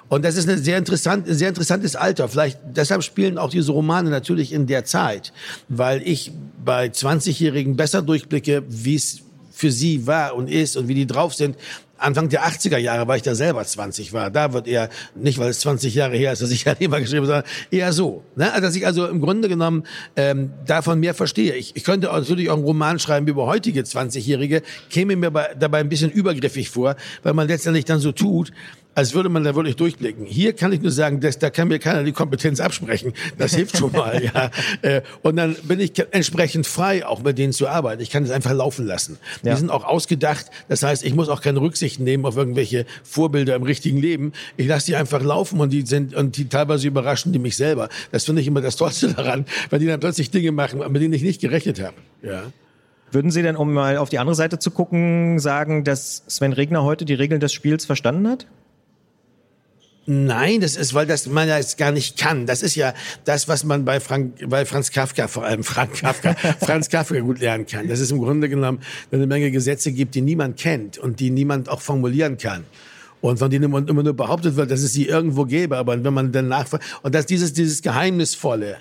Und 0.09 0.25
das 0.25 0.37
ist 0.37 0.49
ein 0.49 0.63
sehr, 0.63 0.77
interessant, 0.77 1.25
sehr 1.27 1.49
interessantes 1.49 1.97
Alter. 1.97 2.29
Vielleicht 2.29 2.59
deshalb 2.77 3.03
spielen 3.03 3.39
auch 3.39 3.49
diese 3.49 3.73
Romane 3.73 4.11
natürlich 4.11 4.53
in 4.53 4.67
der 4.67 4.85
Zeit, 4.85 5.33
weil 5.69 6.07
ich 6.07 6.33
bei 6.63 6.89
20-Jährigen 6.89 7.77
besser 7.77 8.03
durchblicke, 8.03 8.63
wie 8.69 8.95
es 8.95 9.21
für 9.53 9.71
sie 9.71 10.07
war 10.07 10.35
und 10.35 10.49
ist 10.49 10.77
und 10.77 10.89
wie 10.89 10.95
die 10.95 11.07
drauf 11.07 11.35
sind, 11.35 11.57
Anfang 12.03 12.29
der 12.29 12.45
80er 12.45 12.79
Jahre, 12.79 13.09
weil 13.09 13.17
ich 13.17 13.23
da 13.23 13.35
selber 13.35 13.65
20 13.65 14.13
war. 14.13 14.31
Da 14.31 14.53
wird 14.53 14.67
eher, 14.69 14.89
nicht 15.15 15.39
weil 15.39 15.51
es 15.51 15.61
20 15.61 15.95
Jahre 15.95 16.17
her 16.17 16.33
ist, 16.33 16.43
dass 16.43 16.51
ich 16.51 16.65
ja 16.65 16.73
immer 16.73 17.01
geschrieben 17.01 17.27
habe, 17.27 17.27
sondern 17.27 17.45
eher 17.71 17.93
so. 17.93 18.23
Ne? 18.37 18.51
Also, 18.51 18.63
dass 18.63 18.77
ich 18.77 18.87
also 18.87 19.07
im 19.07 19.21
Grunde 19.21 19.49
genommen 19.49 19.85
ähm, 20.17 20.53
davon 20.67 21.01
mehr 21.01 21.15
verstehe. 21.15 21.55
Ich, 21.55 21.77
ich 21.77 21.85
könnte 21.85 22.09
natürlich 22.09 22.51
auch 22.51 22.57
einen 22.57 22.65
Roman 22.65 22.99
schreiben 22.99 23.27
über 23.27 23.47
heutige 23.47 23.81
20-Jährige, 23.83 24.63
käme 24.91 25.17
mir 25.17 25.31
dabei 25.59 25.79
ein 25.79 25.89
bisschen 25.89 26.11
übergriffig 26.11 26.71
vor, 26.71 26.97
weil 27.23 27.35
man 27.35 27.49
letztendlich 27.49 27.85
dann 27.85 28.01
so 28.01 28.13
tut, 28.13 28.53
als 28.95 29.15
würde 29.15 29.29
man 29.29 29.45
da 29.45 29.55
wirklich 29.55 29.77
durchblicken. 29.77 30.27
Hier 30.27 30.53
kann 30.53 30.73
ich 30.73 30.83
nur 30.83 30.91
sagen, 30.91 31.21
dass, 31.21 31.39
da 31.39 31.51
kann 31.51 31.69
mir 31.69 31.79
keiner 31.79 32.05
die 32.05 32.13
Kompetenz 32.13 32.61
absprechen. 32.61 33.13
Das 33.39 33.55
hilft 33.55 33.77
schon 33.77 33.93
mal. 33.97 34.23
ja. 34.23 34.51
Äh, 34.83 35.03
und 35.23 35.37
dann 35.37 35.55
bin 35.65 35.81
ich 35.81 35.93
entsprechend 36.11 36.67
frei, 36.67 37.07
auch 37.07 37.23
mit 37.23 37.39
denen 37.39 37.53
zu 37.53 37.69
arbeiten. 37.69 38.03
Ich 38.03 38.11
kann 38.11 38.23
es 38.25 38.31
einfach 38.31 38.53
laufen 38.53 38.87
lassen. 38.87 39.19
Ja. 39.43 39.53
Die 39.53 39.59
sind 39.59 39.71
auch 39.71 39.85
ausgedacht. 39.85 40.47
Das 40.69 40.83
heißt, 40.83 41.05
ich 41.05 41.15
muss 41.15 41.29
auch 41.29 41.41
keine 41.41 41.61
Rücksicht 41.61 42.01
nehmen 42.01 42.27
auf 42.27 42.37
irgendwelche 42.37 42.87
Vorbilder 43.03 43.57
im 43.57 43.63
richtigen 43.63 43.99
Leben. 43.99 44.33
Ich 44.57 44.67
lasse 44.67 44.87
die 44.87 44.97
einfach 44.97 45.23
laufen 45.23 45.61
und 45.61 45.71
die 45.71 45.83
sind 45.87 46.15
und 46.15 46.37
die 46.37 46.49
teilweise 46.49 46.87
überraschen 46.87 47.33
die 47.33 47.39
mich 47.39 47.57
selber. 47.57 47.89
Das 48.11 48.25
finde 48.25 48.43
ich 48.43 48.47
immer 48.47 48.61
das 48.61 48.77
Tollste 48.77 49.13
daran, 49.13 49.47
weil 49.71 49.79
die 49.79 49.87
dann 49.87 50.01
plötzlich 50.01 50.31
Dinge 50.31 50.53
machen, 50.53 50.81
mit 50.91 51.03
denen 51.03 51.15
ich 51.15 51.23
nicht 51.23 51.41
gerechnet 51.41 51.81
habe. 51.81 51.97
Ja. 52.23 52.43
Würden 53.11 53.31
Sie 53.31 53.43
denn, 53.43 53.57
um 53.57 53.73
mal 53.75 53.99
auf 53.99 54.09
die 54.09 54.19
andere 54.19 54.35
Seite 54.35 54.59
zu 54.59 54.71
gucken, 54.71 55.39
sagen, 55.39 55.85
dass 55.85 56.25
Sven 56.29 56.55
Regner 56.55 56.83
heute 56.83 57.05
die 57.05 57.13
Regeln 57.13 57.41
des 57.41 57.53
Spiels 57.53 57.85
verstanden 57.85 58.27
hat? 58.27 58.47
Nein, 60.05 60.61
das 60.61 60.75
ist, 60.75 60.95
weil 60.95 61.07
das 61.07 61.27
man 61.27 61.49
ja 61.49 61.59
jetzt 61.59 61.79
gar 61.79 61.93
nicht 61.93 62.19
kann. 62.19 62.45
Das 62.47 62.63
ist 62.63 62.75
ja 62.75 62.93
das, 63.25 63.47
was 63.47 63.63
man 63.63 63.85
bei, 63.85 64.01
Frank, 64.01 64.49
bei 64.49 64.65
Franz 64.65 64.91
Kafka, 64.91 65.29
vor 65.29 65.45
allem 65.45 65.63
Frank 65.63 65.95
Kafka, 65.95 66.35
Franz 66.61 66.89
Kafka 66.89 67.21
gut 67.21 67.39
lernen 67.39 67.67
kann. 67.67 67.87
Das 67.87 68.01
ist 68.01 68.11
im 68.11 68.19
Grunde 68.19 68.49
genommen 68.49 68.81
eine 69.13 69.27
Menge 69.29 69.53
Gesetze 69.53 69.93
gibt, 69.93 70.17
die 70.17 70.21
niemand 70.21 70.57
kennt 70.59 70.99
und 70.99 71.21
die 71.21 71.31
niemand 71.31 71.69
auch 71.69 71.81
formulieren 71.81 72.37
kann. 72.37 72.65
Und 73.21 73.39
von 73.39 73.49
denen 73.49 73.73
immer 73.73 74.03
nur 74.03 74.15
behauptet 74.15 74.57
wird, 74.57 74.73
dass 74.73 74.83
es 74.83 74.93
sie 74.93 75.07
irgendwo 75.07 75.45
gäbe. 75.45 75.77
Aber 75.77 76.03
wenn 76.03 76.13
man 76.13 76.33
dann 76.33 76.49
nachfragt, 76.49 76.85
und 77.03 77.15
dass 77.15 77.25
dieses, 77.27 77.53
dieses 77.53 77.81
Geheimnisvolle, 77.81 78.79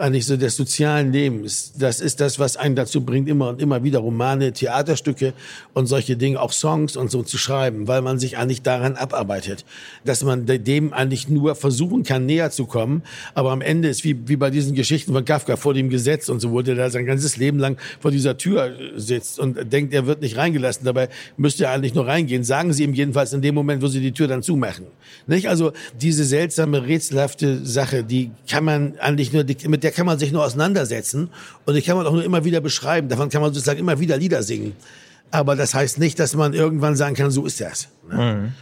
eigentlich 0.00 0.26
so 0.26 0.36
des 0.36 0.56
sozialen 0.56 1.12
Lebens. 1.12 1.72
Das 1.78 2.00
ist 2.00 2.20
das, 2.20 2.38
was 2.38 2.56
einen 2.56 2.76
dazu 2.76 3.02
bringt, 3.02 3.28
immer 3.28 3.48
und 3.48 3.60
immer 3.60 3.82
wieder 3.84 4.00
Romane, 4.00 4.52
Theaterstücke 4.52 5.32
und 5.74 5.86
solche 5.86 6.16
Dinge, 6.16 6.40
auch 6.40 6.52
Songs 6.52 6.96
und 6.96 7.10
so 7.10 7.22
zu 7.22 7.38
schreiben, 7.38 7.88
weil 7.88 8.02
man 8.02 8.18
sich 8.18 8.38
eigentlich 8.38 8.62
daran 8.62 8.96
abarbeitet. 8.96 9.64
Dass 10.04 10.22
man 10.22 10.46
dem 10.46 10.92
eigentlich 10.92 11.28
nur 11.28 11.54
versuchen 11.54 12.02
kann, 12.02 12.26
näher 12.26 12.50
zu 12.50 12.66
kommen. 12.66 13.02
Aber 13.34 13.52
am 13.52 13.60
Ende 13.60 13.88
ist 13.88 14.04
wie, 14.04 14.28
wie 14.28 14.36
bei 14.36 14.50
diesen 14.50 14.74
Geschichten 14.74 15.12
von 15.12 15.24
Kafka 15.24 15.56
vor 15.56 15.74
dem 15.74 15.90
Gesetz 15.90 16.28
und 16.28 16.40
so, 16.40 16.52
wo 16.52 16.62
der 16.62 16.74
da 16.74 16.90
sein 16.90 17.06
ganzes 17.06 17.36
Leben 17.36 17.58
lang 17.58 17.76
vor 18.00 18.10
dieser 18.10 18.36
Tür 18.38 18.72
sitzt 18.96 19.38
und 19.38 19.72
denkt, 19.72 19.94
er 19.94 20.06
wird 20.06 20.20
nicht 20.20 20.36
reingelassen. 20.36 20.84
Dabei 20.84 21.08
müsste 21.36 21.64
er 21.64 21.70
eigentlich 21.70 21.94
nur 21.94 22.06
reingehen. 22.06 22.44
Sagen 22.44 22.72
Sie 22.72 22.84
ihm 22.84 22.94
jedenfalls 22.94 23.32
in 23.32 23.42
dem 23.42 23.54
Moment, 23.54 23.82
wo 23.82 23.86
Sie 23.86 24.00
die 24.00 24.12
Tür 24.12 24.28
dann 24.28 24.42
zumachen. 24.42 24.86
Nicht? 25.26 25.48
Also 25.48 25.72
diese 26.00 26.24
seltsame, 26.24 26.86
rätselhafte 26.86 27.64
Sache, 27.64 28.04
die 28.04 28.30
kann 28.48 28.64
man 28.64 28.98
eigentlich 28.98 29.32
nur, 29.32 29.44
mit 29.44 29.82
der 29.82 29.87
der 29.88 29.94
kann 29.94 30.04
man 30.04 30.18
sich 30.18 30.32
nur 30.32 30.44
auseinandersetzen 30.44 31.30
und 31.64 31.74
die 31.74 31.80
kann 31.80 31.96
man 31.96 32.06
auch 32.06 32.12
nur 32.12 32.22
immer 32.22 32.44
wieder 32.44 32.60
beschreiben. 32.60 33.08
Davon 33.08 33.30
kann 33.30 33.40
man 33.40 33.54
sozusagen 33.54 33.78
immer 33.78 33.98
wieder 33.98 34.18
Lieder 34.18 34.42
singen. 34.42 34.74
Aber 35.30 35.56
das 35.56 35.72
heißt 35.72 35.98
nicht, 35.98 36.18
dass 36.18 36.34
man 36.34 36.52
irgendwann 36.52 36.94
sagen 36.94 37.14
kann, 37.14 37.30
so 37.30 37.46
ist 37.46 37.58
das. 37.62 37.88
Ne? 38.06 38.16
Mhm. 38.16 38.52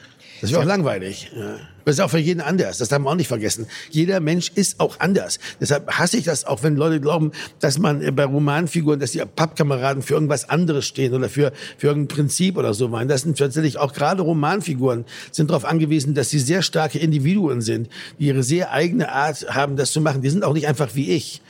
Das 0.41 0.51
wäre 0.51 0.63
auch 0.63 0.67
langweilig. 0.67 1.31
Ja. 1.35 1.59
Das 1.85 1.95
ist 1.95 2.01
auch 2.01 2.11
für 2.11 2.19
jeden 2.19 2.41
anders. 2.41 2.79
Das 2.79 2.89
darf 2.89 2.99
man 2.99 3.13
auch 3.13 3.17
nicht 3.17 3.29
vergessen. 3.29 3.69
Jeder 3.91 4.19
Mensch 4.19 4.51
ist 4.55 4.81
auch 4.81 4.99
anders. 4.99 5.39
Deshalb 5.61 5.89
hasse 5.93 6.17
ich 6.17 6.25
das 6.25 6.45
auch, 6.45 6.65
wenn 6.65 6.75
Leute 6.75 7.01
glauben, 7.01 7.31
dass 7.61 7.79
man 7.79 8.15
bei 8.17 8.25
Romanfiguren, 8.25 8.99
dass 8.99 9.13
die 9.13 9.21
Pappkameraden 9.21 10.03
für 10.03 10.15
irgendwas 10.15 10.49
anderes 10.49 10.85
stehen 10.85 11.15
oder 11.15 11.29
für, 11.29 11.53
für 11.79 11.87
irgendein 11.87 12.17
Prinzip 12.17 12.57
oder 12.57 12.75
so 12.75 12.89
meinen. 12.89 13.09
Das 13.09 13.23
sind 13.23 13.39
tatsächlich 13.39 13.79
auch 13.79 13.93
gerade 13.93 14.23
Romanfiguren 14.23 15.05
sind 15.31 15.51
darauf 15.51 15.65
angewiesen, 15.65 16.15
dass 16.15 16.31
sie 16.31 16.41
sehr 16.41 16.63
starke 16.63 16.99
Individuen 16.99 17.61
sind, 17.61 17.89
die 18.19 18.27
ihre 18.27 18.43
sehr 18.43 18.73
eigene 18.73 19.13
Art 19.13 19.47
haben, 19.55 19.77
das 19.77 19.93
zu 19.93 20.01
machen. 20.01 20.23
Die 20.23 20.31
sind 20.31 20.45
auch 20.45 20.55
nicht 20.55 20.67
einfach 20.67 20.95
wie 20.95 21.13
ich. 21.13 21.41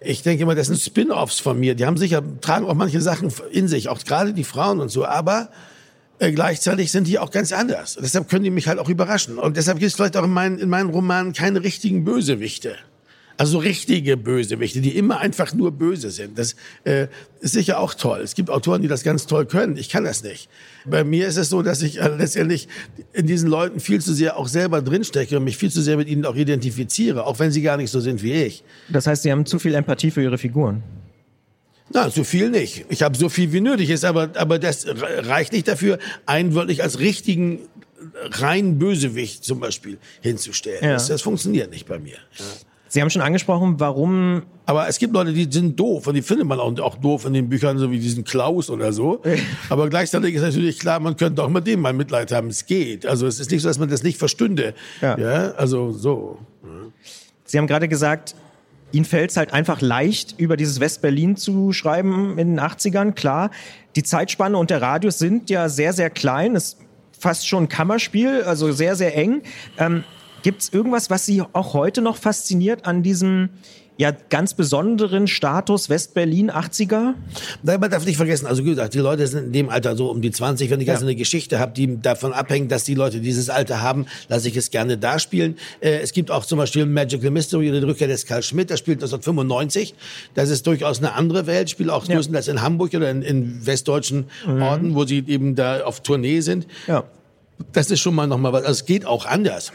Ich 0.00 0.22
denke 0.22 0.42
immer, 0.42 0.54
das 0.54 0.68
sind 0.68 0.80
Spin-offs 0.80 1.38
von 1.38 1.60
mir. 1.60 1.74
Die 1.74 1.84
haben 1.84 1.98
sicher, 1.98 2.22
tragen 2.40 2.66
auch 2.66 2.74
manche 2.74 3.02
Sachen 3.02 3.30
in 3.50 3.68
sich, 3.68 3.90
auch 3.90 4.02
gerade 4.02 4.32
die 4.32 4.44
Frauen 4.44 4.80
und 4.80 4.88
so. 4.88 5.04
Aber 5.04 5.50
äh, 6.22 6.30
gleichzeitig 6.30 6.92
sind 6.92 7.08
die 7.08 7.18
auch 7.18 7.32
ganz 7.32 7.50
anders. 7.50 7.98
Deshalb 8.00 8.28
können 8.28 8.44
die 8.44 8.50
mich 8.50 8.68
halt 8.68 8.78
auch 8.78 8.88
überraschen. 8.88 9.38
Und 9.38 9.56
deshalb 9.56 9.80
gibt 9.80 9.88
es 9.88 9.96
vielleicht 9.96 10.16
auch 10.16 10.22
in 10.22 10.30
meinen, 10.30 10.58
in 10.58 10.68
meinen 10.68 10.90
Romanen 10.90 11.32
keine 11.32 11.64
richtigen 11.64 12.04
Bösewichte. 12.04 12.76
Also 13.38 13.58
richtige 13.58 14.16
Bösewichte, 14.16 14.80
die 14.80 14.96
immer 14.96 15.18
einfach 15.18 15.52
nur 15.52 15.72
böse 15.72 16.12
sind. 16.12 16.38
Das 16.38 16.54
äh, 16.84 17.08
ist 17.40 17.54
sicher 17.54 17.80
auch 17.80 17.94
toll. 17.94 18.20
Es 18.20 18.36
gibt 18.36 18.50
Autoren, 18.50 18.82
die 18.82 18.88
das 18.88 19.02
ganz 19.02 19.26
toll 19.26 19.46
können. 19.46 19.76
Ich 19.76 19.88
kann 19.88 20.04
das 20.04 20.22
nicht. 20.22 20.48
Bei 20.84 21.02
mir 21.02 21.26
ist 21.26 21.38
es 21.38 21.48
so, 21.48 21.62
dass 21.62 21.82
ich 21.82 22.00
äh, 22.00 22.08
letztendlich 22.16 22.68
in 23.12 23.26
diesen 23.26 23.48
Leuten 23.48 23.80
viel 23.80 24.00
zu 24.00 24.14
sehr 24.14 24.36
auch 24.36 24.46
selber 24.46 24.80
drinstecke 24.80 25.38
und 25.38 25.44
mich 25.44 25.56
viel 25.56 25.72
zu 25.72 25.82
sehr 25.82 25.96
mit 25.96 26.06
ihnen 26.06 26.24
auch 26.24 26.36
identifiziere, 26.36 27.26
auch 27.26 27.40
wenn 27.40 27.50
sie 27.50 27.62
gar 27.62 27.78
nicht 27.78 27.90
so 27.90 27.98
sind 27.98 28.22
wie 28.22 28.34
ich. 28.34 28.62
Das 28.90 29.08
heißt, 29.08 29.24
Sie 29.24 29.32
haben 29.32 29.44
zu 29.44 29.58
viel 29.58 29.74
Empathie 29.74 30.12
für 30.12 30.22
Ihre 30.22 30.38
Figuren. 30.38 30.84
Na, 31.94 32.10
so 32.10 32.24
viel 32.24 32.50
nicht. 32.50 32.86
Ich 32.88 33.02
habe 33.02 33.16
so 33.16 33.28
viel 33.28 33.52
wie 33.52 33.60
nötig 33.60 33.90
ist, 33.90 34.04
aber, 34.04 34.30
aber 34.34 34.58
das 34.58 34.86
reicht 34.86 35.52
nicht 35.52 35.68
dafür, 35.68 35.98
einen 36.26 36.54
wirklich 36.54 36.82
als 36.82 36.98
richtigen 36.98 37.60
rein 38.30 38.78
Bösewicht 38.78 39.44
zum 39.44 39.60
Beispiel 39.60 39.98
hinzustellen. 40.20 40.82
Ja. 40.82 40.92
Das, 40.94 41.08
das, 41.08 41.22
funktioniert 41.22 41.70
nicht 41.70 41.86
bei 41.86 41.98
mir. 41.98 42.16
Ja. 42.38 42.44
Sie 42.88 43.00
haben 43.00 43.08
schon 43.08 43.22
angesprochen, 43.22 43.80
warum. 43.80 44.42
Aber 44.66 44.86
es 44.86 44.98
gibt 44.98 45.14
Leute, 45.14 45.32
die 45.32 45.50
sind 45.50 45.80
doof 45.80 46.06
und 46.06 46.14
die 46.14 46.22
findet 46.22 46.46
man 46.46 46.60
auch, 46.60 46.78
auch 46.80 46.96
doof 46.96 47.24
in 47.24 47.32
den 47.32 47.48
Büchern, 47.48 47.78
so 47.78 47.90
wie 47.90 47.98
diesen 47.98 48.24
Klaus 48.24 48.68
oder 48.68 48.92
so. 48.92 49.22
Aber 49.70 49.88
gleichzeitig 49.88 50.34
ist 50.34 50.42
natürlich 50.42 50.78
klar, 50.78 51.00
man 51.00 51.16
könnte 51.16 51.42
auch 51.42 51.48
mit 51.48 51.66
dem 51.66 51.80
mal 51.80 51.94
Mitleid 51.94 52.32
haben. 52.32 52.48
Es 52.48 52.66
geht. 52.66 53.06
Also 53.06 53.26
es 53.26 53.40
ist 53.40 53.50
nicht 53.50 53.62
so, 53.62 53.68
dass 53.68 53.78
man 53.78 53.88
das 53.88 54.02
nicht 54.02 54.18
verstünde. 54.18 54.74
Ja. 55.00 55.18
ja 55.18 55.52
also 55.52 55.90
so. 55.92 56.38
Sie 57.44 57.58
haben 57.58 57.66
gerade 57.66 57.88
gesagt, 57.88 58.34
Ihnen 58.92 59.04
fällt 59.04 59.30
es 59.30 59.36
halt 59.36 59.52
einfach 59.52 59.80
leicht, 59.80 60.38
über 60.38 60.56
dieses 60.56 60.78
West-Berlin 60.78 61.36
zu 61.36 61.72
schreiben 61.72 62.38
in 62.38 62.56
den 62.56 62.60
80ern, 62.60 63.12
klar. 63.12 63.50
Die 63.96 64.02
Zeitspanne 64.02 64.56
und 64.56 64.70
der 64.70 64.82
Radius 64.82 65.18
sind 65.18 65.50
ja 65.50 65.68
sehr, 65.68 65.92
sehr 65.92 66.10
klein. 66.10 66.54
Es 66.54 66.74
ist 66.74 66.78
fast 67.18 67.48
schon 67.48 67.64
ein 67.64 67.68
Kammerspiel, 67.68 68.42
also 68.42 68.72
sehr, 68.72 68.96
sehr 68.96 69.16
eng. 69.16 69.42
Ähm, 69.78 70.04
Gibt 70.42 70.62
es 70.62 70.72
irgendwas, 70.72 71.08
was 71.08 71.24
Sie 71.24 71.40
auch 71.40 71.72
heute 71.72 72.02
noch 72.02 72.16
fasziniert 72.16 72.84
an 72.84 73.02
diesem 73.02 73.50
ja 73.98 74.10
ganz 74.30 74.54
besonderen 74.54 75.26
Status 75.26 75.88
Westberlin 75.88 76.50
80er? 76.50 77.14
Nein, 77.62 77.80
man 77.80 77.90
darf 77.90 78.04
nicht 78.06 78.16
vergessen, 78.16 78.46
also 78.46 78.64
wie 78.64 78.70
gesagt, 78.70 78.94
die 78.94 78.98
Leute 78.98 79.26
sind 79.26 79.46
in 79.46 79.52
dem 79.52 79.68
Alter 79.68 79.96
so 79.96 80.10
um 80.10 80.22
die 80.22 80.30
20. 80.30 80.70
Wenn 80.70 80.80
ich 80.80 80.90
also 80.90 81.04
eine 81.04 81.14
Geschichte 81.14 81.58
habe, 81.58 81.72
die 81.72 82.00
davon 82.00 82.32
abhängt, 82.32 82.72
dass 82.72 82.84
die 82.84 82.94
Leute 82.94 83.20
dieses 83.20 83.50
Alter 83.50 83.82
haben, 83.82 84.06
lasse 84.28 84.48
ich 84.48 84.56
es 84.56 84.70
gerne 84.70 84.98
darspielen. 84.98 85.56
Äh, 85.80 85.98
es 85.98 86.12
gibt 86.12 86.30
auch 86.30 86.44
zum 86.44 86.58
Beispiel 86.58 86.86
Magical 86.86 87.30
Mystery, 87.30 87.70
die 87.70 87.78
Rückkehr 87.78 88.08
des 88.08 88.26
Karl 88.26 88.42
Schmidt, 88.42 88.70
der 88.70 88.76
spielt 88.76 88.98
1995. 88.98 89.94
Das 90.34 90.50
ist 90.50 90.66
durchaus 90.66 90.98
eine 90.98 91.14
andere 91.14 91.46
Welt, 91.46 91.70
spielt 91.70 91.90
auch 91.90 92.06
ja. 92.06 92.16
größtenteils 92.16 92.48
in 92.48 92.62
Hamburg 92.62 92.94
oder 92.94 93.10
in, 93.10 93.22
in 93.22 93.66
westdeutschen 93.66 94.26
mhm. 94.46 94.62
Orten, 94.62 94.94
wo 94.94 95.04
sie 95.04 95.24
eben 95.26 95.54
da 95.54 95.84
auf 95.84 96.00
Tournee 96.00 96.40
sind. 96.40 96.66
Ja. 96.86 97.04
Das 97.72 97.90
ist 97.90 98.00
schon 98.00 98.14
mal 98.14 98.26
nochmal 98.26 98.52
was. 98.52 98.62
Also 98.62 98.80
es 98.80 98.86
geht 98.86 99.06
auch 99.06 99.26
anders. 99.26 99.72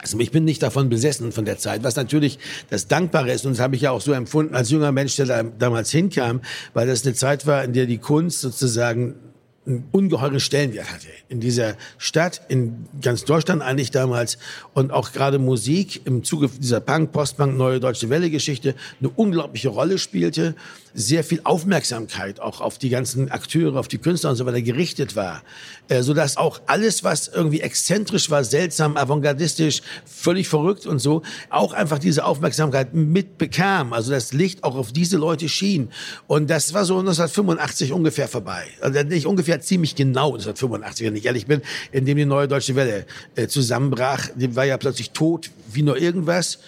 Also 0.00 0.18
ich 0.20 0.30
bin 0.30 0.44
nicht 0.44 0.62
davon 0.62 0.88
besessen 0.88 1.32
von 1.32 1.44
der 1.44 1.58
Zeit, 1.58 1.82
was 1.82 1.96
natürlich 1.96 2.38
das 2.70 2.86
Dankbare 2.86 3.32
ist. 3.32 3.44
Und 3.44 3.52
das 3.52 3.60
habe 3.60 3.74
ich 3.74 3.82
ja 3.82 3.90
auch 3.90 4.00
so 4.00 4.12
empfunden 4.12 4.54
als 4.54 4.70
junger 4.70 4.92
Mensch, 4.92 5.16
der 5.16 5.26
da 5.26 5.42
damals 5.42 5.90
hinkam, 5.90 6.40
weil 6.72 6.86
das 6.86 7.04
eine 7.04 7.14
Zeit 7.14 7.46
war, 7.46 7.64
in 7.64 7.72
der 7.72 7.86
die 7.86 7.98
Kunst 7.98 8.40
sozusagen 8.40 9.16
einen 9.66 9.88
ungeheuren 9.92 10.40
Stellenwert 10.40 10.90
hatte. 10.90 11.08
In 11.28 11.40
dieser 11.40 11.76
Stadt, 11.98 12.40
in 12.48 12.86
ganz 13.02 13.24
Deutschland 13.24 13.60
eigentlich 13.60 13.90
damals. 13.90 14.38
Und 14.72 14.92
auch 14.92 15.12
gerade 15.12 15.38
Musik 15.38 16.06
im 16.06 16.24
Zuge 16.24 16.48
dieser 16.48 16.80
Punk, 16.80 17.12
Postpunk, 17.12 17.56
Neue 17.56 17.80
Deutsche 17.80 18.08
Welle 18.08 18.30
Geschichte 18.30 18.74
eine 19.00 19.10
unglaubliche 19.10 19.68
Rolle 19.68 19.98
spielte 19.98 20.54
sehr 20.98 21.22
viel 21.22 21.40
Aufmerksamkeit 21.44 22.40
auch 22.40 22.60
auf 22.60 22.76
die 22.76 22.88
ganzen 22.88 23.30
Akteure, 23.30 23.78
auf 23.78 23.86
die 23.86 23.98
Künstler 23.98 24.30
und 24.30 24.36
so 24.36 24.44
weiter 24.46 24.60
gerichtet 24.60 25.14
war, 25.14 25.42
äh, 25.88 26.02
so 26.02 26.12
dass 26.12 26.36
auch 26.36 26.60
alles, 26.66 27.04
was 27.04 27.28
irgendwie 27.28 27.60
exzentrisch 27.60 28.30
war, 28.30 28.42
seltsam, 28.42 28.96
avantgardistisch, 28.96 29.82
völlig 30.04 30.48
verrückt 30.48 30.86
und 30.86 30.98
so, 30.98 31.22
auch 31.50 31.72
einfach 31.72 32.00
diese 32.00 32.24
Aufmerksamkeit 32.24 32.94
mitbekam. 32.94 33.92
Also 33.92 34.10
das 34.10 34.32
Licht 34.32 34.64
auch 34.64 34.74
auf 34.74 34.92
diese 34.92 35.16
Leute 35.16 35.48
schien. 35.48 35.90
Und 36.26 36.50
das 36.50 36.74
war 36.74 36.84
so 36.84 36.98
1985 36.98 37.92
ungefähr 37.92 38.26
vorbei. 38.26 38.64
Also 38.80 39.00
nicht 39.04 39.26
ungefähr 39.26 39.60
ziemlich 39.60 39.94
genau 39.94 40.32
1985, 40.32 41.06
wenn 41.06 41.16
ich 41.16 41.26
ehrlich 41.26 41.46
bin, 41.46 41.62
in 41.92 42.06
dem 42.06 42.16
die 42.16 42.24
Neue 42.24 42.48
Deutsche 42.48 42.74
Welle 42.74 43.06
äh, 43.36 43.46
zusammenbrach. 43.46 44.28
Die 44.34 44.56
war 44.56 44.64
ja 44.64 44.76
plötzlich 44.76 45.12
tot 45.12 45.50
wie 45.72 45.82
nur 45.82 45.96
irgendwas. 45.96 46.58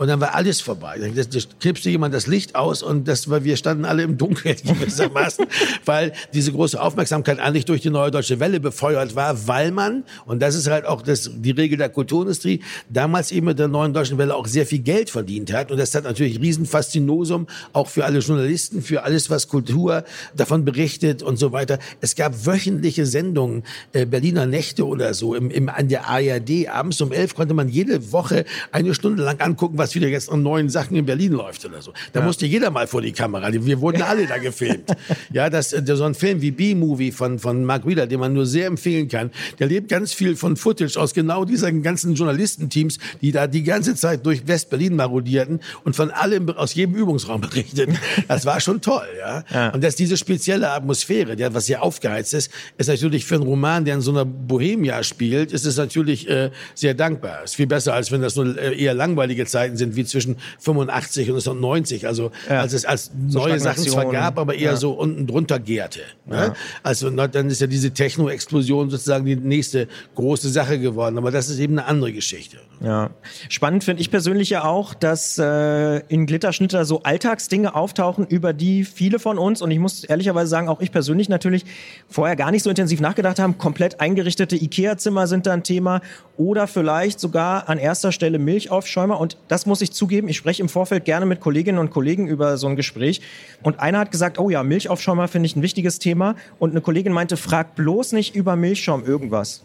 Und 0.00 0.08
dann 0.08 0.18
war 0.18 0.34
alles 0.34 0.62
vorbei. 0.62 0.98
Da 0.98 1.22
knipste 1.60 1.90
jemand 1.90 2.14
das 2.14 2.26
Licht 2.26 2.54
aus 2.54 2.82
und 2.82 3.06
das 3.06 3.28
war, 3.28 3.44
wir 3.44 3.58
standen 3.58 3.84
alle 3.84 4.02
im 4.02 4.16
Dunkeln 4.16 4.56
gewissermaßen, 4.64 5.44
weil 5.84 6.14
diese 6.32 6.52
große 6.52 6.80
Aufmerksamkeit 6.80 7.38
eigentlich 7.38 7.66
durch 7.66 7.82
die 7.82 7.90
Neue 7.90 8.10
Deutsche 8.10 8.40
Welle 8.40 8.60
befeuert 8.60 9.14
war, 9.14 9.46
weil 9.46 9.72
man, 9.72 10.04
und 10.24 10.40
das 10.40 10.54
ist 10.54 10.68
halt 10.68 10.86
auch 10.86 11.02
das, 11.02 11.30
die 11.34 11.50
Regel 11.50 11.76
der 11.76 11.90
Kulturindustrie, 11.90 12.62
damals 12.88 13.30
eben 13.30 13.48
mit 13.48 13.58
der 13.58 13.68
Neuen 13.68 13.92
Deutschen 13.92 14.16
Welle 14.16 14.34
auch 14.36 14.46
sehr 14.46 14.64
viel 14.64 14.78
Geld 14.78 15.10
verdient 15.10 15.52
hat. 15.52 15.70
Und 15.70 15.76
das 15.76 15.94
hat 15.94 16.04
natürlich 16.04 16.40
Riesenfaszinosum, 16.40 17.46
auch 17.74 17.88
für 17.88 18.06
alle 18.06 18.20
Journalisten, 18.20 18.80
für 18.80 19.02
alles, 19.02 19.28
was 19.28 19.48
Kultur 19.48 20.04
davon 20.34 20.64
berichtet 20.64 21.22
und 21.22 21.36
so 21.38 21.52
weiter. 21.52 21.78
Es 22.00 22.16
gab 22.16 22.46
wöchentliche 22.46 23.04
Sendungen, 23.04 23.64
äh, 23.92 24.06
Berliner 24.06 24.46
Nächte 24.46 24.86
oder 24.86 25.12
so, 25.12 25.34
im, 25.34 25.50
im, 25.50 25.68
an 25.68 25.88
der 25.88 26.08
ARD. 26.08 26.68
Abends 26.70 27.02
um 27.02 27.12
elf 27.12 27.34
konnte 27.34 27.52
man 27.52 27.68
jede 27.68 28.12
Woche 28.12 28.46
eine 28.72 28.94
Stunde 28.94 29.24
lang 29.24 29.38
angucken, 29.42 29.76
was 29.76 29.89
was 29.90 29.94
wieder 29.96 30.08
jetzt 30.08 30.30
an 30.30 30.42
neuen 30.42 30.68
Sachen 30.68 30.96
in 30.96 31.04
Berlin 31.04 31.32
läuft 31.32 31.64
oder 31.64 31.82
so. 31.82 31.92
Da 32.12 32.20
ja. 32.20 32.26
musste 32.26 32.46
jeder 32.46 32.70
mal 32.70 32.86
vor 32.86 33.02
die 33.02 33.12
Kamera. 33.12 33.52
Wir 33.52 33.80
wurden 33.80 34.02
alle 34.10 34.26
da 34.26 34.38
gefilmt. 34.38 34.90
ja, 35.32 35.50
das, 35.50 35.70
so 35.70 36.04
ein 36.04 36.14
Film 36.14 36.40
wie 36.40 36.52
B-Movie 36.52 37.10
von, 37.10 37.38
von 37.38 37.64
Mark 37.64 37.86
Wheeler, 37.86 38.06
den 38.06 38.20
man 38.20 38.32
nur 38.32 38.46
sehr 38.46 38.66
empfehlen 38.66 39.08
kann, 39.08 39.30
der 39.58 39.66
lebt 39.66 39.88
ganz 39.88 40.12
viel 40.12 40.36
von 40.36 40.56
Footage 40.56 40.96
aus 40.96 41.12
genau 41.12 41.44
diesen 41.44 41.82
ganzen 41.82 42.14
Journalistenteams, 42.14 42.98
die 43.20 43.32
da 43.32 43.46
die 43.46 43.64
ganze 43.64 43.94
Zeit 43.96 44.24
durch 44.24 44.46
West-Berlin 44.46 44.94
marodierten 44.94 45.60
und 45.84 45.96
von 45.96 46.10
allem, 46.10 46.48
aus 46.50 46.74
jedem 46.74 46.94
Übungsraum 46.94 47.40
berichteten. 47.50 47.98
Das 48.28 48.46
war 48.46 48.60
schon 48.60 48.80
toll, 48.80 49.08
ja. 49.18 49.44
ja. 49.52 49.70
Und 49.70 49.82
dass 49.82 49.96
diese 49.96 50.16
spezielle 50.16 50.70
Atmosphäre, 50.70 51.34
die 51.34 51.46
was 51.52 51.66
sehr 51.66 51.82
aufgeheizt 51.82 52.34
ist, 52.34 52.50
ist 52.78 52.86
natürlich 52.86 53.24
für 53.24 53.36
einen 53.36 53.44
Roman, 53.44 53.84
der 53.84 53.96
in 53.96 54.00
so 54.00 54.12
einer 54.12 54.24
Bohemia 54.24 55.02
spielt, 55.02 55.52
ist 55.52 55.66
es 55.66 55.76
natürlich 55.76 56.28
äh, 56.28 56.50
sehr 56.74 56.94
dankbar. 56.94 57.42
Ist 57.44 57.56
viel 57.56 57.66
besser, 57.66 57.94
als 57.94 58.12
wenn 58.12 58.22
das 58.22 58.36
nur 58.36 58.56
äh, 58.56 58.80
eher 58.80 58.94
langweilige 58.94 59.46
Zeiten 59.46 59.76
sind 59.80 59.96
wie 59.96 60.04
zwischen 60.04 60.36
85 60.60 61.30
und 61.30 61.36
1990. 61.36 62.06
Also 62.06 62.30
ja. 62.48 62.60
als 62.60 62.72
es 62.72 62.84
als 62.84 63.10
so 63.28 63.40
neue 63.40 63.58
Sachen 63.58 63.84
zwar 63.84 64.10
gab, 64.10 64.38
aber 64.38 64.54
eher 64.54 64.72
ja. 64.72 64.76
so 64.76 64.92
unten 64.92 65.26
drunter 65.26 65.58
gärte. 65.58 66.00
Ne? 66.26 66.54
Also 66.82 67.10
dann 67.10 67.50
ist 67.50 67.60
ja 67.60 67.66
diese 67.66 67.90
Techno-Explosion 67.90 68.90
sozusagen 68.90 69.24
die 69.24 69.36
nächste 69.36 69.88
große 70.14 70.48
Sache 70.48 70.78
geworden. 70.78 71.18
Aber 71.18 71.30
das 71.30 71.48
ist 71.48 71.58
eben 71.58 71.78
eine 71.78 71.88
andere 71.88 72.12
Geschichte. 72.12 72.58
Ja. 72.80 73.10
Spannend 73.48 73.84
finde 73.84 74.00
ich 74.00 74.10
persönlich 74.10 74.50
ja 74.50 74.64
auch, 74.64 74.94
dass 74.94 75.38
äh, 75.38 75.98
in 76.08 76.26
Glitterschnitter 76.26 76.84
so 76.84 77.02
Alltagsdinge 77.02 77.74
auftauchen, 77.74 78.26
über 78.26 78.52
die 78.52 78.84
viele 78.84 79.18
von 79.18 79.38
uns, 79.38 79.60
und 79.60 79.70
ich 79.70 79.78
muss 79.78 80.04
ehrlicherweise 80.04 80.48
sagen, 80.48 80.68
auch 80.68 80.80
ich 80.80 80.90
persönlich 80.90 81.28
natürlich 81.28 81.64
vorher 82.08 82.36
gar 82.36 82.50
nicht 82.50 82.62
so 82.62 82.70
intensiv 82.70 83.00
nachgedacht 83.00 83.38
haben. 83.38 83.58
Komplett 83.58 84.00
eingerichtete 84.00 84.56
Ikea-Zimmer 84.56 85.26
sind 85.26 85.46
da 85.46 85.52
ein 85.52 85.62
Thema 85.62 86.00
oder 86.36 86.66
vielleicht 86.66 87.20
sogar 87.20 87.68
an 87.68 87.78
erster 87.78 88.12
Stelle 88.12 88.38
Milchaufschäumer. 88.38 89.20
Und 89.20 89.36
das 89.48 89.66
muss 89.70 89.80
ich 89.80 89.92
zugeben, 89.92 90.28
ich 90.28 90.36
spreche 90.36 90.60
im 90.60 90.68
Vorfeld 90.68 91.06
gerne 91.06 91.24
mit 91.24 91.40
Kolleginnen 91.40 91.78
und 91.78 91.90
Kollegen 91.90 92.26
über 92.26 92.58
so 92.58 92.66
ein 92.66 92.76
Gespräch. 92.76 93.22
Und 93.62 93.80
einer 93.80 94.00
hat 94.00 94.10
gesagt, 94.10 94.38
oh 94.38 94.50
ja, 94.50 94.62
Milchaufschäumer 94.62 95.28
finde 95.28 95.46
ich 95.46 95.56
ein 95.56 95.62
wichtiges 95.62 95.98
Thema. 95.98 96.36
Und 96.58 96.72
eine 96.72 96.82
Kollegin 96.82 97.12
meinte, 97.12 97.38
frag 97.38 97.74
bloß 97.76 98.12
nicht 98.12 98.34
über 98.34 98.56
Milchschaum 98.56 99.04
irgendwas. 99.06 99.62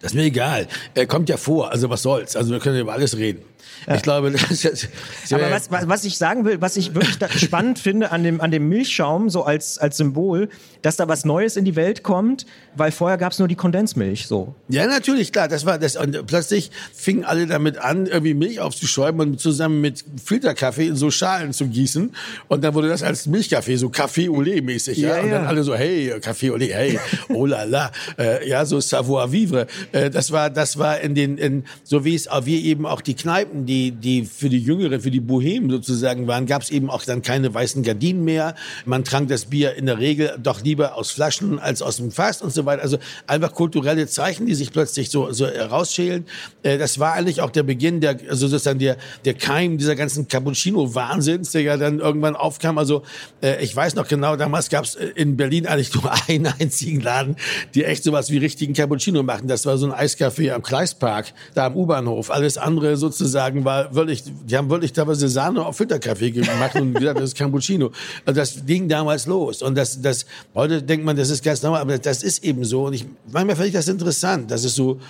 Das 0.00 0.12
ist 0.12 0.16
mir 0.16 0.24
egal. 0.24 0.68
Er 0.94 1.06
kommt 1.06 1.28
ja 1.28 1.36
vor, 1.36 1.70
also 1.70 1.88
was 1.88 2.02
soll's. 2.02 2.36
Also 2.36 2.52
wir 2.52 2.58
können 2.58 2.78
über 2.78 2.92
alles 2.92 3.16
reden. 3.16 3.42
Ja. 3.86 3.94
Ich 3.94 4.02
glaube, 4.02 4.30
das 4.48 4.64
ist, 4.64 4.88
Aber 5.32 5.50
was, 5.50 5.68
was 5.70 6.04
ich 6.04 6.18
sagen 6.18 6.44
will, 6.44 6.60
was 6.60 6.76
ich 6.76 6.94
wirklich 6.94 7.40
spannend 7.40 7.78
finde 7.78 8.10
an 8.12 8.22
dem, 8.22 8.40
an 8.40 8.50
dem 8.50 8.68
Milchschaum, 8.68 9.30
so 9.30 9.44
als, 9.44 9.78
als 9.78 9.96
Symbol, 9.96 10.48
dass 10.82 10.96
da 10.96 11.08
was 11.08 11.24
Neues 11.24 11.56
in 11.56 11.64
die 11.64 11.76
Welt 11.76 12.02
kommt, 12.02 12.46
weil 12.76 12.92
vorher 12.92 13.18
gab 13.18 13.32
es 13.32 13.38
nur 13.38 13.48
die 13.48 13.56
Kondensmilch, 13.56 14.26
so. 14.26 14.54
Ja, 14.68 14.86
natürlich, 14.86 15.32
klar, 15.32 15.48
das 15.48 15.66
war 15.66 15.78
das. 15.78 15.96
Und 15.96 16.26
plötzlich 16.26 16.70
fingen 16.94 17.24
alle 17.24 17.46
damit 17.46 17.78
an, 17.78 18.06
irgendwie 18.06 18.34
Milch 18.34 18.60
aufzuschäumen 18.60 19.30
und 19.30 19.40
zusammen 19.40 19.80
mit 19.80 20.04
Filterkaffee 20.22 20.86
in 20.86 20.96
so 20.96 21.10
Schalen 21.10 21.52
zu 21.52 21.66
gießen. 21.66 22.14
Und 22.48 22.64
dann 22.64 22.74
wurde 22.74 22.88
das 22.88 23.02
als 23.02 23.26
Milchkaffee, 23.26 23.76
so 23.76 23.88
Café 23.88 24.28
Olé 24.28 24.62
mäßig, 24.62 24.98
ja. 24.98 25.16
ja. 25.16 25.22
Und 25.22 25.30
dann 25.30 25.46
alle 25.46 25.62
so, 25.64 25.74
hey, 25.74 26.14
Café 26.20 26.52
Olé, 26.52 26.72
hey, 26.72 26.98
oh 27.28 27.46
la 27.46 27.64
la, 27.64 27.90
äh, 28.18 28.48
ja, 28.48 28.64
so 28.64 28.80
savoir 28.80 29.32
vivre. 29.32 29.66
Äh, 29.92 30.10
das 30.10 30.32
war, 30.32 30.50
das 30.50 30.78
war 30.78 31.00
in 31.00 31.14
den, 31.14 31.38
in, 31.38 31.64
so 31.84 32.04
wie 32.04 32.14
es, 32.14 32.28
wie 32.44 32.64
eben 32.66 32.86
auch 32.86 33.00
die 33.00 33.14
Kneipen, 33.14 33.47
die, 33.52 33.90
die 33.90 34.24
für 34.24 34.48
die 34.48 34.58
Jüngeren, 34.58 35.00
für 35.00 35.10
die 35.10 35.20
Bohemen 35.20 35.70
sozusagen 35.70 36.26
waren, 36.26 36.46
gab 36.46 36.62
es 36.62 36.70
eben 36.70 36.90
auch 36.90 37.04
dann 37.04 37.22
keine 37.22 37.52
weißen 37.52 37.82
Gardinen 37.82 38.24
mehr. 38.24 38.54
Man 38.84 39.04
trank 39.04 39.28
das 39.28 39.46
Bier 39.46 39.74
in 39.74 39.86
der 39.86 39.98
Regel 39.98 40.36
doch 40.42 40.62
lieber 40.62 40.96
aus 40.96 41.10
Flaschen 41.10 41.58
als 41.58 41.82
aus 41.82 41.96
dem 41.96 42.10
Fass 42.10 42.42
und 42.42 42.52
so 42.52 42.66
weiter. 42.66 42.82
Also 42.82 42.98
einfach 43.26 43.52
kulturelle 43.54 44.06
Zeichen, 44.06 44.46
die 44.46 44.54
sich 44.54 44.72
plötzlich 44.72 45.10
so, 45.10 45.32
so 45.32 45.46
herausschälen. 45.46 46.26
Äh, 46.62 46.78
das 46.78 46.98
war 46.98 47.14
eigentlich 47.14 47.40
auch 47.40 47.50
der 47.50 47.62
Beginn 47.62 48.00
der, 48.00 48.18
also 48.28 48.46
sozusagen 48.46 48.78
der, 48.78 48.96
der 49.24 49.34
Keim 49.34 49.78
dieser 49.78 49.96
ganzen 49.96 50.28
Cappuccino-Wahnsinns, 50.28 51.52
der 51.52 51.62
ja 51.62 51.76
dann 51.76 52.00
irgendwann 52.00 52.36
aufkam. 52.36 52.78
Also 52.78 53.02
äh, 53.42 53.62
ich 53.64 53.74
weiß 53.74 53.94
noch 53.94 54.08
genau, 54.08 54.36
damals 54.36 54.68
gab 54.68 54.84
es 54.84 54.94
in 54.94 55.36
Berlin 55.36 55.66
eigentlich 55.66 55.94
nur 55.94 56.12
einen 56.28 56.46
einzigen 56.46 57.00
Laden, 57.00 57.36
die 57.74 57.84
echt 57.84 58.04
sowas 58.04 58.30
wie 58.30 58.38
richtigen 58.38 58.74
Cappuccino 58.74 59.22
machen. 59.22 59.48
Das 59.48 59.66
war 59.66 59.78
so 59.78 59.90
ein 59.90 59.92
Eiscafé 59.92 60.52
am 60.52 60.62
Kleistpark, 60.62 61.32
da 61.54 61.66
am 61.66 61.76
U-Bahnhof. 61.76 62.30
Alles 62.30 62.58
andere 62.58 62.96
sozusagen 62.96 63.37
war 63.64 63.94
wirklich, 63.94 64.24
die 64.26 64.56
haben 64.56 64.70
wirklich 64.70 64.92
teilweise 64.92 65.28
Sahne 65.28 65.64
auf 65.64 65.76
Filterkaffee 65.76 66.30
gemacht 66.30 66.74
und 66.76 66.94
gesagt, 66.94 67.18
das 67.18 67.30
ist 67.30 67.36
Cappuccino. 67.36 67.90
Also 68.24 68.40
das 68.40 68.66
ging 68.66 68.88
damals 68.88 69.26
los. 69.26 69.62
Und 69.62 69.76
das, 69.76 70.00
das, 70.00 70.26
heute 70.54 70.82
denkt 70.82 71.04
man, 71.04 71.16
das 71.16 71.30
ist 71.30 71.42
ganz 71.42 71.62
normal, 71.62 71.80
aber 71.80 71.98
das 71.98 72.22
ist 72.22 72.44
eben 72.44 72.64
so. 72.64 72.86
Und 72.86 72.94
ich, 72.94 73.06
manchmal 73.30 73.56
finde 73.56 73.68
ich 73.68 73.74
das 73.74 73.88
interessant, 73.88 74.50
dass 74.50 74.64
es 74.64 74.74
so, 74.74 75.00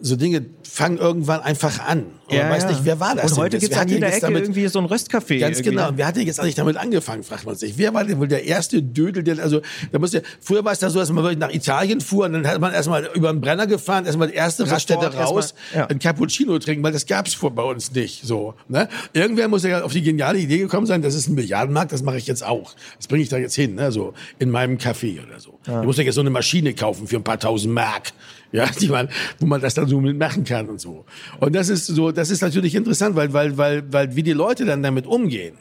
so 0.00 0.16
Dinge 0.16 0.46
fangen 0.62 0.98
irgendwann 0.98 1.40
einfach 1.40 1.80
an. 1.80 2.06
Und 2.28 2.34
Ja, 2.34 2.42
man 2.44 2.52
weiß 2.52 2.64
ja. 2.64 2.68
nicht, 2.70 2.84
wer 2.84 2.98
war 2.98 3.14
das 3.14 3.32
Und 3.32 3.38
heute 3.38 3.58
gibt's 3.58 3.74
Wer 3.76 3.82
an 3.82 3.88
jeder 3.88 4.08
Ecke 4.08 4.20
damit- 4.22 4.42
irgendwie 4.42 4.66
so 4.66 4.78
ein 4.80 4.86
Röstcafé. 4.86 5.38
Ganz 5.38 5.58
irgendwie. 5.58 5.70
genau. 5.70 5.88
Und 5.88 5.96
wer 5.98 6.06
hat 6.08 6.16
denn 6.16 6.26
jetzt 6.26 6.40
eigentlich 6.40 6.56
damit 6.56 6.76
angefangen, 6.76 7.22
fragt 7.22 7.46
man 7.46 7.54
sich. 7.54 7.78
Wer 7.78 7.94
war 7.94 8.04
denn 8.04 8.18
wohl 8.18 8.26
der 8.26 8.44
erste 8.44 8.82
Dödel, 8.82 9.22
der, 9.22 9.38
also, 9.38 9.60
da 9.92 9.98
musste, 9.98 10.22
früher 10.40 10.64
war 10.64 10.72
es 10.72 10.80
da 10.80 10.90
so, 10.90 10.98
dass 10.98 11.10
man 11.10 11.22
wirklich 11.22 11.38
nach 11.38 11.52
Italien 11.52 12.00
fuhr 12.00 12.24
und 12.26 12.32
dann 12.32 12.46
hat 12.46 12.60
man 12.60 12.72
erstmal 12.72 13.08
über 13.14 13.32
den 13.32 13.40
Brenner 13.40 13.66
gefahren, 13.66 14.06
erstmal 14.06 14.28
die 14.28 14.34
erste 14.34 14.62
Sofort 14.64 14.74
Raststätte 14.76 15.04
erstmal, 15.04 15.24
raus, 15.24 15.54
ja. 15.74 15.86
ein 15.86 15.98
Cappuccino 15.98 16.58
trinken, 16.58 16.82
weil 16.82 16.92
das 16.92 17.06
gab's 17.06 17.34
vor 17.34 17.52
bei 17.54 17.62
uns 17.62 17.92
nicht, 17.92 18.24
so, 18.24 18.54
ne? 18.68 18.88
Irgendwer 19.12 19.46
muss 19.48 19.62
ja 19.62 19.82
auf 19.82 19.92
die 19.92 20.02
geniale 20.02 20.38
Idee 20.38 20.58
gekommen 20.58 20.86
sein, 20.86 21.02
das 21.02 21.14
ist 21.14 21.28
ein 21.28 21.34
Milliardenmarkt, 21.36 21.92
das 21.92 22.02
mache 22.02 22.16
ich 22.18 22.26
jetzt 22.26 22.44
auch. 22.44 22.74
Das 22.96 23.06
bringe 23.06 23.22
ich 23.22 23.28
da 23.28 23.36
jetzt 23.38 23.54
hin, 23.54 23.76
ne, 23.76 23.92
so, 23.92 24.14
in 24.40 24.50
meinem 24.50 24.78
Café 24.78 25.22
oder 25.24 25.38
so. 25.38 25.58
Du 25.64 25.82
musst 25.84 25.98
ja 25.98 26.04
jetzt 26.04 26.14
so 26.16 26.20
eine 26.22 26.30
Maschine 26.30 26.74
kaufen 26.74 27.06
für 27.06 27.16
ein 27.16 27.24
paar 27.24 27.38
tausend 27.38 27.72
Mark. 27.72 28.12
Ja, 28.52 28.66
die 28.80 28.88
man, 28.88 29.08
wo 29.40 29.46
man 29.46 29.60
das 29.60 29.74
dann 29.74 29.88
so 29.88 30.00
mitmachen 30.00 30.44
kann 30.44 30.68
und 30.68 30.80
so. 30.80 31.04
Und 31.40 31.54
das 31.54 31.68
ist 31.68 31.86
so, 31.86 32.12
das 32.16 32.30
ist 32.30 32.40
natürlich 32.40 32.74
interessant, 32.74 33.14
weil, 33.16 33.32
weil, 33.32 33.56
weil, 33.56 33.92
weil 33.92 34.16
wie 34.16 34.22
die 34.22 34.32
Leute 34.32 34.64
dann 34.64 34.82
damit 34.82 35.06
umgehen 35.06 35.56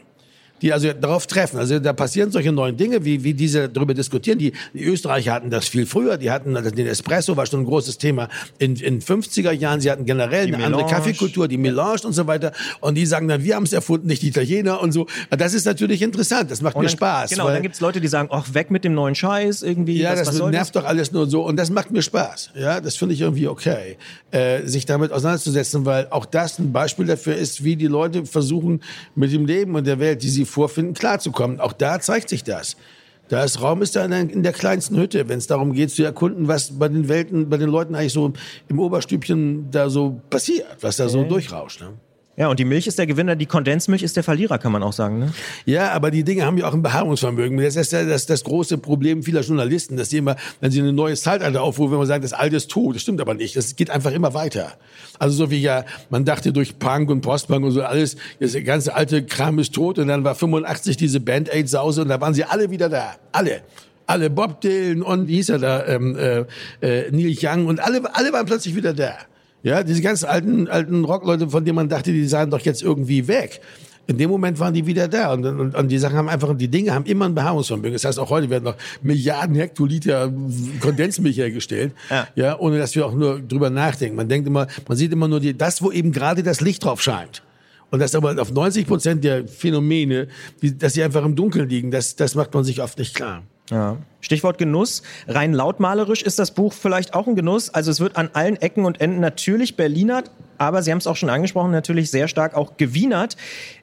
die 0.62 0.74
also 0.74 0.94
darauf 0.94 1.28
treffen. 1.28 1.58
Also 1.58 1.80
da 1.80 1.94
passieren 1.94 2.32
solche 2.32 2.52
neuen 2.52 2.78
Dinge, 2.78 3.04
wie, 3.06 3.24
wie 3.24 3.34
diese 3.34 3.70
darüber 3.70 3.94
diskutieren. 3.94 4.40
Die, 4.40 4.54
die 4.74 4.84
Österreicher 4.84 5.34
hatten 5.34 5.50
das 5.50 5.68
viel 5.68 5.86
früher. 5.86 6.18
Die 6.18 6.32
hatten 6.32 6.54
den 6.54 6.88
Espresso, 6.88 7.36
war 7.38 7.46
schon 7.46 7.62
ein 7.62 7.66
großes 7.66 7.98
Thema 7.98 8.30
in, 8.58 8.76
in 8.76 9.02
50er 9.02 9.52
Jahren. 9.52 9.82
Sie 9.82 9.92
hatten 9.92 10.06
generell 10.06 10.48
eine 10.48 10.58
andere 10.58 10.84
Melange. 10.84 10.92
Kaffeekultur, 10.92 11.48
die 11.48 11.58
Melange 11.58 12.02
und 12.06 12.14
so 12.14 12.28
weiter. 12.28 12.52
Und 12.80 12.96
die 12.96 13.06
sagen 13.06 13.28
dann, 13.28 13.44
wir 13.44 13.56
haben 13.56 13.64
es 13.64 13.74
erfunden, 13.74 14.08
nicht 14.08 14.22
die 14.22 14.30
Italiener 14.30 14.82
und 14.82 14.92
so. 14.92 15.08
Das 15.30 15.54
ist 15.54 15.66
natürlich 15.66 16.02
interessant. 16.02 16.52
Das 16.52 16.62
macht 16.62 16.76
Und 16.76 16.84
mir 16.84 16.88
dann, 16.88 16.98
Spaß. 16.98 17.30
Genau, 17.32 17.48
dann 17.50 17.62
gibt's 17.62 17.82
Leute, 17.82 18.00
die 18.00 18.08
sagen, 18.08 18.30
ach, 18.32 18.54
weg 18.54 18.72
mit 18.72 18.84
dem 18.84 18.94
neuen 18.94 19.16
Scheiß 19.16 19.62
irgendwie. 19.62 20.00
ja, 20.00 20.12
was, 20.12 20.24
das 20.24 20.40
was 20.40 20.52
nervt 20.52 20.76
doch 20.76 20.86
alles 20.86 21.12
nur 21.12 21.30
so 21.30 21.46
und 21.46 21.58
das 21.58 21.70
macht 21.70 21.92
mir 21.92 22.02
Spaß. 22.02 22.52
Ja, 22.56 22.80
das 22.80 22.96
finde 22.96 23.14
ich 23.14 23.22
irgendwie 23.22 23.48
okay, 23.48 23.98
äh, 24.32 24.64
sich 24.66 24.86
damit 24.86 25.12
auseinanderzusetzen, 25.12 25.86
weil 25.86 26.08
auch 26.10 26.26
das 26.26 26.60
ein 26.60 26.72
Beispiel 26.72 27.06
dafür 27.06 27.36
ist, 27.36 27.64
wie 27.64 27.76
die 27.76 27.88
Leute 27.88 28.26
versuchen, 28.26 28.82
mit 29.16 29.32
dem 29.32 29.46
Leben 29.46 29.76
und 29.76 29.86
der 29.86 30.00
Welt, 30.00 30.24
die 30.24 30.30
sie 30.30 30.45
vorfinden, 30.46 30.94
klarzukommen. 30.94 31.60
Auch 31.60 31.74
da 31.74 32.00
zeigt 32.00 32.30
sich 32.30 32.44
das. 32.44 32.78
Da 33.28 33.44
ist 33.44 33.62
Raum 33.62 33.82
ist 33.82 33.96
da 33.96 34.06
in 34.06 34.12
der, 34.12 34.20
in 34.22 34.44
der 34.44 34.54
kleinsten 34.54 34.98
Hütte, 34.98 35.28
wenn 35.28 35.40
es 35.40 35.48
darum 35.48 35.74
geht 35.74 35.90
zu 35.90 36.04
erkunden, 36.04 36.48
was 36.48 36.78
bei 36.78 36.88
den 36.88 37.10
Welten, 37.10 37.50
bei 37.50 37.58
den 37.58 37.70
Leuten 37.70 37.96
eigentlich 37.96 38.14
so 38.14 38.34
im 38.68 38.80
Oberstübchen 38.80 39.72
da 39.72 39.90
so 39.90 40.22
passiert, 40.30 40.68
was 40.82 40.98
da 40.98 41.10
so 41.10 41.24
durchrauscht. 41.24 41.82
Ne? 41.82 41.94
Ja, 42.38 42.50
und 42.50 42.60
die 42.60 42.66
Milch 42.66 42.86
ist 42.86 43.00
der 43.00 43.08
Gewinner, 43.08 43.38
die 43.38 43.46
Kondensmilch 43.46 44.04
ist 44.04 44.18
der 44.18 44.24
Verlierer, 44.24 44.58
kann 44.58 44.74
man 44.74 44.84
auch 44.84 44.92
sagen. 44.92 45.20
Ne? 45.20 45.34
Ja, 45.66 45.92
aber 45.92 46.12
die 46.12 46.26
Dinge 46.26 46.46
haben 46.46 46.58
ja 46.58 46.68
auch 46.68 46.74
ein 46.74 46.82
Beharrungsvermögen. 46.82 47.58
Das 47.58 47.78
ist 47.78 47.94
ja 47.94 48.04
das, 48.04 48.26
das 48.26 48.44
große 48.44 48.78
Problem 48.78 49.24
vieler 49.24 49.42
Journalisten, 49.42 49.96
dass 49.96 50.10
sie 50.10 50.18
immer, 50.18 50.36
wenn 50.60 50.70
sie 50.70 50.82
ein 50.82 50.94
neues 50.96 51.22
Zeitalter 51.22 51.62
aufrufen, 51.62 51.94
wenn 51.94 52.00
man 52.00 52.08
sagt, 52.08 52.26
das 52.26 52.34
Alte 52.34 52.58
ist 52.58 52.70
tot. 52.70 52.96
Das 52.96 53.04
stimmt 53.04 53.22
aber 53.22 53.36
nicht. 53.36 53.56
Das 53.56 53.78
geht 53.78 53.90
einfach 53.90 54.12
immer 54.12 54.34
weiter. 54.34 54.74
Also 55.18 55.36
so 55.38 55.52
wie 55.52 55.62
ja, 55.62 55.86
man 56.10 56.26
dachte 56.26 56.52
durch 56.52 56.78
Punk 56.78 57.10
und 57.10 57.22
Postpunk 57.22 57.64
und 57.64 57.72
so 57.72 57.84
alles, 57.84 58.18
das 58.42 58.54
ganze 58.66 58.94
alte 58.94 59.26
Kram 59.26 59.58
ist 59.60 59.74
tot 59.74 59.98
und 59.98 60.10
dann 60.10 60.26
war 60.26 60.36
85 60.36 60.98
diese 60.98 61.22
Band-Aid-Sause 61.22 62.02
und 62.02 62.10
da 62.10 62.20
waren 62.20 62.34
sie 62.34 62.44
alle 62.44 62.70
wieder 62.70 62.90
da. 62.90 63.16
Alle. 63.32 63.62
Alle, 64.08 64.30
Bob 64.30 64.62
Dylan 64.62 65.02
und 65.02 65.28
wie 65.28 65.36
hieß 65.36 65.50
er 65.50 65.60
da, 65.60 65.88
ähm, 65.88 66.16
äh, 66.18 66.46
äh, 66.82 67.10
Neil 67.12 67.36
Young 67.42 67.66
und 67.66 67.80
alle, 67.80 68.02
alle 68.14 68.32
waren 68.34 68.46
plötzlich 68.46 68.76
wieder 68.76 68.94
da. 68.94 69.16
Ja, 69.66 69.82
diese 69.82 70.00
ganzen 70.04 70.28
alten, 70.28 70.68
alten 70.68 71.04
Rockleute, 71.04 71.50
von 71.50 71.66
denen 71.66 71.76
man 71.76 71.90
dachte, 71.90 72.12
die 72.12 72.26
seien 72.28 72.52
doch 72.52 72.60
jetzt 72.60 72.84
irgendwie 72.84 73.28
weg. 73.28 73.62
In 74.06 74.20
dem 74.20 74.30
Moment 74.30 74.60
waren 74.60 74.76
die 74.76 74.86
wieder 74.86 75.08
da 75.08 75.34
und, 75.34 75.44
und, 75.44 75.74
und 75.74 75.88
die 75.88 75.98
Sachen 75.98 76.16
haben 76.16 76.30
einfach, 76.30 76.56
die 76.56 76.68
Dinge 76.68 76.94
haben 76.94 77.06
immer 77.06 77.26
ein 77.26 77.34
Beharrungsvermögen. 77.34 77.94
Das 77.94 78.06
heißt, 78.06 78.20
auch 78.20 78.30
heute 78.30 78.52
werden 78.52 78.66
noch 78.66 78.76
Milliarden 79.02 79.56
Hektoliter 79.56 80.32
Kondensmilch 80.80 81.38
hergestellt, 81.38 81.94
Ja. 82.12 82.28
ja. 82.36 82.60
ohne 82.60 82.78
dass 82.78 82.94
wir 82.94 83.08
auch 83.08 83.14
nur 83.16 83.40
drüber 83.40 83.72
nachdenken. 83.72 84.16
Man 84.16 84.30
denkt 84.30 84.48
immer, 84.48 84.68
man 84.88 84.96
sieht 84.98 85.12
immer 85.12 85.28
nur 85.28 85.40
die, 85.40 85.58
das, 85.58 85.82
wo 85.82 85.92
eben 85.92 86.12
gerade 86.12 86.44
das 86.44 86.62
Licht 86.62 86.84
drauf 86.84 87.02
scheint. 87.02 87.42
Und 87.90 87.98
das 88.00 88.14
aber 88.14 88.40
auf 88.40 88.52
90 88.52 88.86
Prozent 88.86 89.24
der 89.24 89.48
Phänomene, 89.48 90.28
die, 90.62 90.78
dass 90.78 90.94
sie 90.94 91.02
einfach 91.02 91.26
im 91.26 91.36
Dunkeln 91.36 91.68
liegen, 91.68 91.90
das, 91.90 92.16
das 92.16 92.36
macht 92.36 92.54
man 92.54 92.64
sich 92.64 92.84
oft 92.84 93.00
nicht 93.00 93.16
klar. 93.16 93.42
Ja. 93.72 93.98
Stichwort 94.22 94.58
Genuss. 94.58 95.02
Rein 95.28 95.54
lautmalerisch 95.54 96.22
ist 96.24 96.40
das 96.40 96.52
Buch 96.52 96.74
vielleicht 96.74 97.14
auch 97.14 97.28
ein 97.28 97.36
Genuss. 97.36 97.70
Also 97.74 97.92
es 97.92 98.00
wird 98.00 98.16
an 98.18 98.30
allen 98.34 98.56
Ecken 98.58 98.86
und 98.86 99.02
Enden 99.02 99.20
natürlich 99.20 99.76
Berlinert, 99.76 100.32
aber 100.58 100.82
Sie 100.84 100.92
haben 100.92 100.98
es 101.00 101.08
auch 101.08 101.16
schon 101.16 101.30
angesprochen, 101.30 101.72
natürlich 101.72 102.10
sehr 102.12 102.28
stark 102.28 102.56
auch 102.56 102.78
gewienert. 102.78 103.38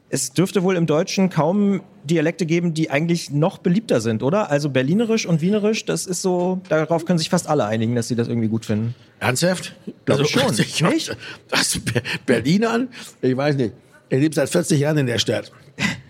Es 0.08 0.32
dürfte 0.34 0.62
wohl 0.62 0.76
im 0.76 0.86
Deutschen 0.86 1.30
kaum 1.30 1.80
Dialekte 2.04 2.44
geben, 2.44 2.74
die 2.74 2.90
eigentlich 2.90 3.30
noch 3.30 3.58
beliebter 3.58 4.00
sind, 4.00 4.22
oder? 4.22 4.50
Also 4.50 4.68
Berlinerisch 4.68 5.24
und 5.26 5.40
Wienerisch, 5.40 5.84
das 5.86 6.06
ist 6.06 6.20
so, 6.22 6.60
darauf 6.68 7.04
können 7.06 7.18
sich 7.18 7.30
fast 7.30 7.48
alle 7.48 7.64
einigen, 7.64 7.94
dass 7.94 8.08
sie 8.08 8.14
das 8.16 8.28
irgendwie 8.28 8.48
gut 8.48 8.66
finden. 8.66 8.94
Ernsthaft? 9.20 9.74
Glaube 10.04 10.22
ich 10.24 10.30
schon. 10.30 10.52
Ich, 10.58 10.82
nicht? 10.82 11.16
Das 11.48 11.78
Be- 11.78 12.02
Berlinern? 12.26 12.88
Ich 13.22 13.36
weiß 13.36 13.56
nicht. 13.56 13.72
Ich 14.10 14.20
lebe 14.20 14.34
seit 14.34 14.50
40 14.50 14.78
Jahren 14.80 14.98
in 14.98 15.06
der 15.06 15.18
Stadt. 15.18 15.50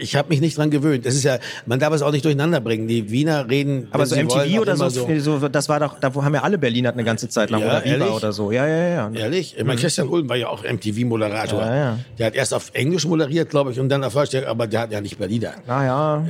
Ich 0.00 0.16
habe 0.16 0.28
mich 0.28 0.40
nicht 0.40 0.58
dran 0.58 0.70
gewöhnt. 0.70 1.06
Das 1.06 1.14
ist 1.14 1.24
ja, 1.24 1.38
man 1.66 1.78
darf 1.80 1.92
es 1.94 2.02
auch 2.02 2.12
nicht 2.12 2.24
durcheinander 2.24 2.60
bringen. 2.60 2.88
Die 2.88 3.10
Wiener 3.10 3.48
reden, 3.48 3.88
Aber 3.90 4.06
so 4.06 4.16
MTV 4.16 4.34
wollen, 4.34 4.58
oder 4.58 4.76
so, 4.76 4.88
so, 4.88 5.48
das 5.48 5.68
war 5.68 5.80
doch, 5.80 5.98
da 5.98 6.12
haben 6.14 6.34
ja 6.34 6.42
alle 6.42 6.58
Berliner 6.58 6.92
eine 6.92 7.04
ganze 7.04 7.28
Zeit 7.28 7.50
lang 7.50 7.60
Ja, 7.62 7.66
oder 7.66 7.84
Viva 7.84 8.08
oder 8.08 8.32
so. 8.32 8.52
Ja, 8.52 8.66
ja, 8.66 8.88
ja. 8.88 9.10
Ehrlich? 9.14 9.56
Ich 9.56 9.64
meine, 9.64 9.80
Christian 9.80 10.08
Ulm 10.08 10.28
war 10.28 10.36
ja 10.36 10.48
auch 10.48 10.62
MTV-Moderator. 10.64 11.60
Ja, 11.60 11.76
ja. 11.76 11.98
Der 12.18 12.26
hat 12.26 12.34
erst 12.34 12.54
auf 12.54 12.70
Englisch 12.74 13.06
moderiert, 13.06 13.50
glaube 13.50 13.72
ich, 13.72 13.80
und 13.80 13.88
dann 13.88 14.04
auf 14.04 14.12
Deutsch, 14.12 14.34
aber 14.34 14.66
der 14.66 14.80
hat 14.80 14.92
ja 14.92 15.00
nicht 15.00 15.18
Berliner. 15.18 15.54
Naja. 15.66 16.24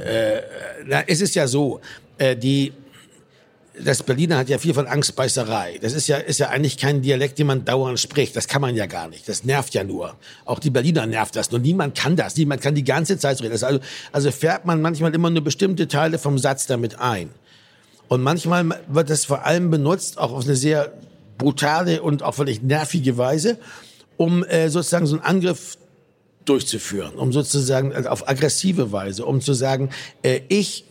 Na, 0.87 1.03
es 1.07 1.21
ist 1.21 1.35
ja 1.35 1.47
so, 1.47 1.81
äh, 2.19 2.37
die, 2.37 2.73
das 3.81 4.03
Berliner 4.03 4.37
hat 4.37 4.49
ja 4.49 4.59
viel 4.59 4.75
von 4.75 4.87
Angstbeißerei. 4.87 5.79
Das 5.81 5.95
ist 5.95 6.07
ja, 6.07 6.19
ist 6.19 6.39
ja 6.39 6.49
eigentlich 6.49 6.77
kein 6.77 7.03
Dialekt, 7.03 7.39
den 7.39 7.47
man 7.47 7.65
dauernd 7.65 7.99
spricht. 7.99 8.37
Das 8.37 8.47
kann 8.47 8.61
man 8.61 8.77
ja 8.77 8.87
gar 8.87 9.09
nicht. 9.09 9.29
Das 9.29 9.45
nervt 9.45 9.75
ja 9.75 9.83
nur. 9.83 10.17
Auch 10.45 10.59
die 10.59 10.71
Berliner 10.71 11.07
nervt 11.07 11.37
das. 11.37 11.51
nur. 11.51 11.61
niemand 11.61 11.97
kann 11.97 12.17
das. 12.17 12.37
Niemand 12.37 12.61
kann 12.61 12.75
die 12.75 12.85
ganze 12.85 13.19
Zeit 13.19 13.39
so 13.39 13.45
reden. 13.45 13.53
Also, 13.53 13.81
also 14.13 14.31
färbt 14.31 14.67
man 14.67 14.83
manchmal 14.83 15.15
immer 15.15 15.31
nur 15.31 15.43
bestimmte 15.43 15.89
Teile 15.89 16.19
vom 16.19 16.39
Satz 16.39 16.67
damit 16.67 17.01
ein. 17.01 17.31
Und 18.09 18.23
manchmal 18.23 18.83
wird 18.89 19.09
das 19.09 19.25
vor 19.25 19.47
allem 19.47 19.71
benutzt, 19.71 20.19
auch 20.19 20.33
auf 20.33 20.45
eine 20.45 20.57
sehr 20.57 20.93
brutale 21.39 22.03
und 22.03 22.23
auch 22.23 22.35
völlig 22.35 22.63
nervige 22.63 23.17
Weise, 23.17 23.59
um 24.19 24.45
äh, 24.45 24.69
sozusagen 24.69 25.07
so 25.07 25.17
einen 25.17 25.25
Angriff 25.25 25.79
durchzuführen, 26.45 27.15
um 27.15 27.33
sozusagen 27.33 27.95
also 27.95 28.11
auf 28.11 28.29
aggressive 28.29 28.93
Weise, 28.93 29.25
um 29.25 29.41
zu 29.41 29.55
sagen, 29.55 29.91
äh, 30.23 30.41
ich 30.49 30.85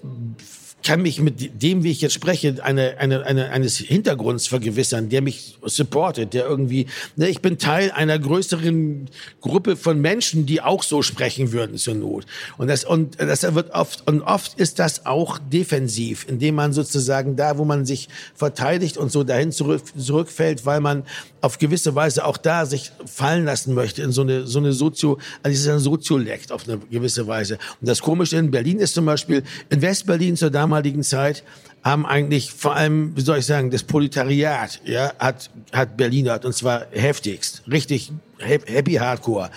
kann 0.83 1.01
mich 1.01 1.21
mit 1.21 1.61
dem, 1.61 1.83
wie 1.83 1.91
ich 1.91 2.01
jetzt 2.01 2.13
spreche, 2.13 2.63
eine, 2.63 2.97
eine, 2.97 3.25
eine, 3.25 3.49
eines 3.51 3.77
Hintergrunds 3.77 4.47
vergewissern, 4.47 5.09
der 5.09 5.21
mich 5.21 5.57
supportet, 5.63 6.33
der 6.33 6.45
irgendwie, 6.45 6.87
ne, 7.15 7.29
ich 7.29 7.41
bin 7.41 7.57
Teil 7.57 7.91
einer 7.91 8.17
größeren 8.17 9.09
Gruppe 9.41 9.75
von 9.75 10.01
Menschen, 10.01 10.45
die 10.45 10.61
auch 10.61 10.83
so 10.83 11.01
sprechen 11.01 11.51
würden 11.51 11.77
zur 11.77 11.93
Not. 11.93 12.25
Und 12.57 12.67
das, 12.67 12.83
und 12.83 13.19
das 13.19 13.43
wird 13.53 13.71
oft, 13.71 14.07
und 14.07 14.21
oft 14.21 14.59
ist 14.59 14.79
das 14.79 15.05
auch 15.05 15.37
defensiv, 15.37 16.25
indem 16.27 16.55
man 16.55 16.73
sozusagen 16.73 17.35
da, 17.35 17.57
wo 17.57 17.65
man 17.65 17.85
sich 17.85 18.09
verteidigt 18.35 18.97
und 18.97 19.11
so 19.11 19.23
dahin 19.23 19.51
zurück, 19.51 19.83
zurückfällt, 19.97 20.65
weil 20.65 20.81
man 20.81 21.03
auf 21.41 21.57
gewisse 21.57 21.95
Weise 21.95 22.25
auch 22.25 22.37
da 22.37 22.65
sich 22.65 22.91
fallen 23.05 23.45
lassen 23.45 23.73
möchte 23.73 24.01
in 24.01 24.11
so 24.11 24.21
eine, 24.21 24.47
so 24.47 24.59
eine 24.59 24.73
Sozio, 24.73 25.17
also 25.43 25.53
es 25.53 25.61
ist 25.61 25.67
ein 25.67 25.79
Soziolekt 25.79 26.51
auf 26.51 26.67
eine 26.67 26.79
gewisse 26.89 27.27
Weise. 27.27 27.57
Und 27.79 27.87
das 27.87 28.01
Komische 28.01 28.37
in 28.37 28.51
Berlin 28.51 28.79
ist 28.79 28.93
zum 28.93 29.05
Beispiel, 29.05 29.43
in 29.69 29.81
Westberlin 29.81 30.35
zur 30.35 30.49
damaligen 30.49 30.70
Zeit 31.03 31.43
haben 31.83 32.05
eigentlich 32.05 32.51
vor 32.51 32.75
allem, 32.75 33.15
wie 33.15 33.21
soll 33.21 33.39
ich 33.39 33.45
sagen, 33.45 33.71
das 33.71 33.83
Proletariat, 33.83 34.81
ja, 34.85 35.13
hat, 35.19 35.49
hat 35.73 35.97
Berlinert 35.97 36.45
und 36.45 36.53
zwar 36.53 36.85
heftigst, 36.91 37.63
richtig 37.69 38.11
hap- 38.39 38.69
happy 38.69 38.93
hardcore. 38.93 39.49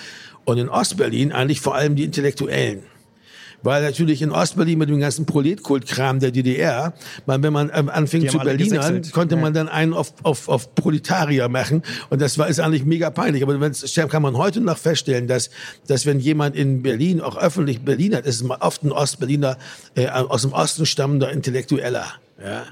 Und 0.44 0.59
in 0.59 0.68
Ostberlin 0.68 1.33
eigentlich 1.33 1.61
vor 1.61 1.74
allem 1.74 1.96
die 1.96 2.05
Intellektuellen. 2.05 2.83
Weil 3.64 3.83
natürlich 3.83 4.20
in 4.22 4.31
Ostberlin 4.31 4.79
mit 4.79 4.88
dem 4.90 5.00
ganzen 5.00 5.27
Proletkult-Kram 5.27 6.20
der 6.20 6.31
DDR, 6.31 6.92
man, 7.27 7.42
wenn 7.42 7.53
man 7.53 7.70
ähm, 7.74 7.88
anfing 7.88 8.20
Die 8.20 8.29
zu 8.29 8.38
Berlinern, 8.38 9.03
konnte 9.11 9.35
Ja. 9.35 9.40
man 9.40 9.55
dann 9.55 9.68
einen 9.68 9.94
auf, 9.94 10.12
auf, 10.22 10.48
auf 10.48 10.74
Proletarier 10.74 11.48
machen. 11.48 11.83
Und 12.11 12.20
das 12.20 12.37
war, 12.38 12.46
ist 12.46 12.61
eigentlich 12.61 12.85
mega 12.85 13.11
peinlich. 13.11 13.42
Aber 13.42 13.59
wenn's, 13.61 13.83
kann 14.11 14.22
man 14.22 14.37
heute 14.37 14.61
noch 14.61 14.77
feststellen, 14.77 15.27
dass, 15.27 15.48
dass 15.87 16.05
wenn 16.05 16.20
jemand 16.20 16.55
in 16.57 16.83
Berlin 16.83 17.20
auch 17.22 17.37
öffentlich 17.38 17.81
Berliner 17.81 18.18
ist, 18.24 18.35
ist 18.35 18.42
es 18.42 18.50
oft 18.61 18.83
ein 18.83 18.92
Ostberliner, 18.92 19.57
äh, 19.94 20.09
aus 20.09 20.42
dem 20.42 20.53
Osten 20.53 20.87
stammender 20.87 21.33
Intellektueller. 21.33 22.07
Ja. 22.42 22.64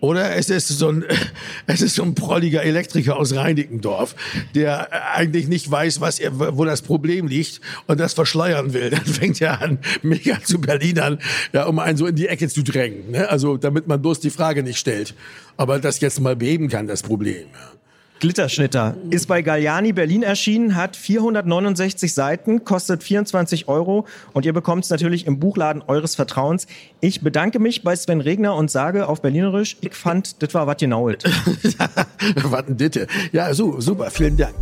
Oder 0.00 0.36
es 0.36 0.50
ist 0.50 0.68
so 0.68 0.88
ein, 0.90 1.04
es 1.66 1.82
ist 1.82 1.94
so 1.94 2.02
ein 2.02 2.14
prolliger 2.14 2.62
Elektriker 2.62 3.16
aus 3.16 3.34
Reinickendorf, 3.34 4.14
der 4.54 5.14
eigentlich 5.14 5.48
nicht 5.48 5.70
weiß, 5.70 6.00
was 6.00 6.18
er, 6.18 6.56
wo 6.56 6.64
das 6.64 6.82
Problem 6.82 7.26
liegt 7.26 7.60
und 7.86 7.98
das 8.00 8.14
verschleiern 8.14 8.72
will. 8.72 8.90
Dann 8.90 9.04
fängt 9.04 9.40
er 9.40 9.60
an, 9.60 9.78
mega 10.02 10.42
zu 10.42 10.60
Berlinern, 10.60 11.18
ja, 11.52 11.66
um 11.66 11.78
einen 11.78 11.96
so 11.96 12.06
in 12.06 12.16
die 12.16 12.28
Ecke 12.28 12.48
zu 12.48 12.62
drängen. 12.62 13.10
Ne? 13.10 13.28
Also, 13.28 13.56
damit 13.56 13.86
man 13.86 14.00
bloß 14.00 14.20
die 14.20 14.30
Frage 14.30 14.62
nicht 14.62 14.78
stellt. 14.78 15.14
Aber 15.56 15.78
das 15.78 16.00
jetzt 16.00 16.20
mal 16.20 16.36
beheben 16.36 16.68
kann, 16.68 16.86
das 16.86 17.02
Problem. 17.02 17.46
Ja. 17.52 17.78
Glitterschnitter 18.20 18.96
ist 19.10 19.28
bei 19.28 19.42
Galliani 19.42 19.92
Berlin 19.92 20.24
erschienen, 20.24 20.74
hat 20.74 20.96
469 20.96 22.12
Seiten, 22.12 22.64
kostet 22.64 23.04
24 23.04 23.68
Euro 23.68 24.06
und 24.32 24.44
ihr 24.44 24.52
bekommt 24.52 24.84
es 24.84 24.90
natürlich 24.90 25.26
im 25.26 25.38
Buchladen 25.38 25.82
eures 25.86 26.16
Vertrauens. 26.16 26.66
Ich 27.00 27.20
bedanke 27.20 27.60
mich 27.60 27.84
bei 27.84 27.94
Sven 27.94 28.20
Regner 28.20 28.56
und 28.56 28.70
sage 28.72 29.08
auf 29.08 29.22
Berlinerisch, 29.22 29.76
ich 29.82 29.94
fand, 29.94 30.42
das 30.42 30.52
war 30.52 30.66
was 30.66 30.78
genau. 30.78 31.06
was 32.42 32.66
denn 32.66 32.76
ditte? 32.76 33.06
Ja, 33.30 33.54
so, 33.54 33.80
super, 33.80 34.10
vielen 34.10 34.36
Dank. 34.36 34.54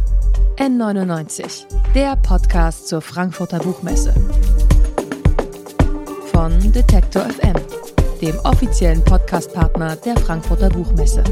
N99, 0.59 1.65
der 1.95 2.17
Podcast 2.17 2.89
zur 2.89 3.01
Frankfurter 3.01 3.59
Buchmesse. 3.59 4.13
Von 6.31 6.73
Detektor 6.73 7.23
FM, 7.23 7.55
dem 8.21 8.39
offiziellen 8.41 9.03
Podcastpartner 9.03 9.97
der 9.97 10.17
Frankfurter 10.19 10.69
Buchmesse. 10.69 11.25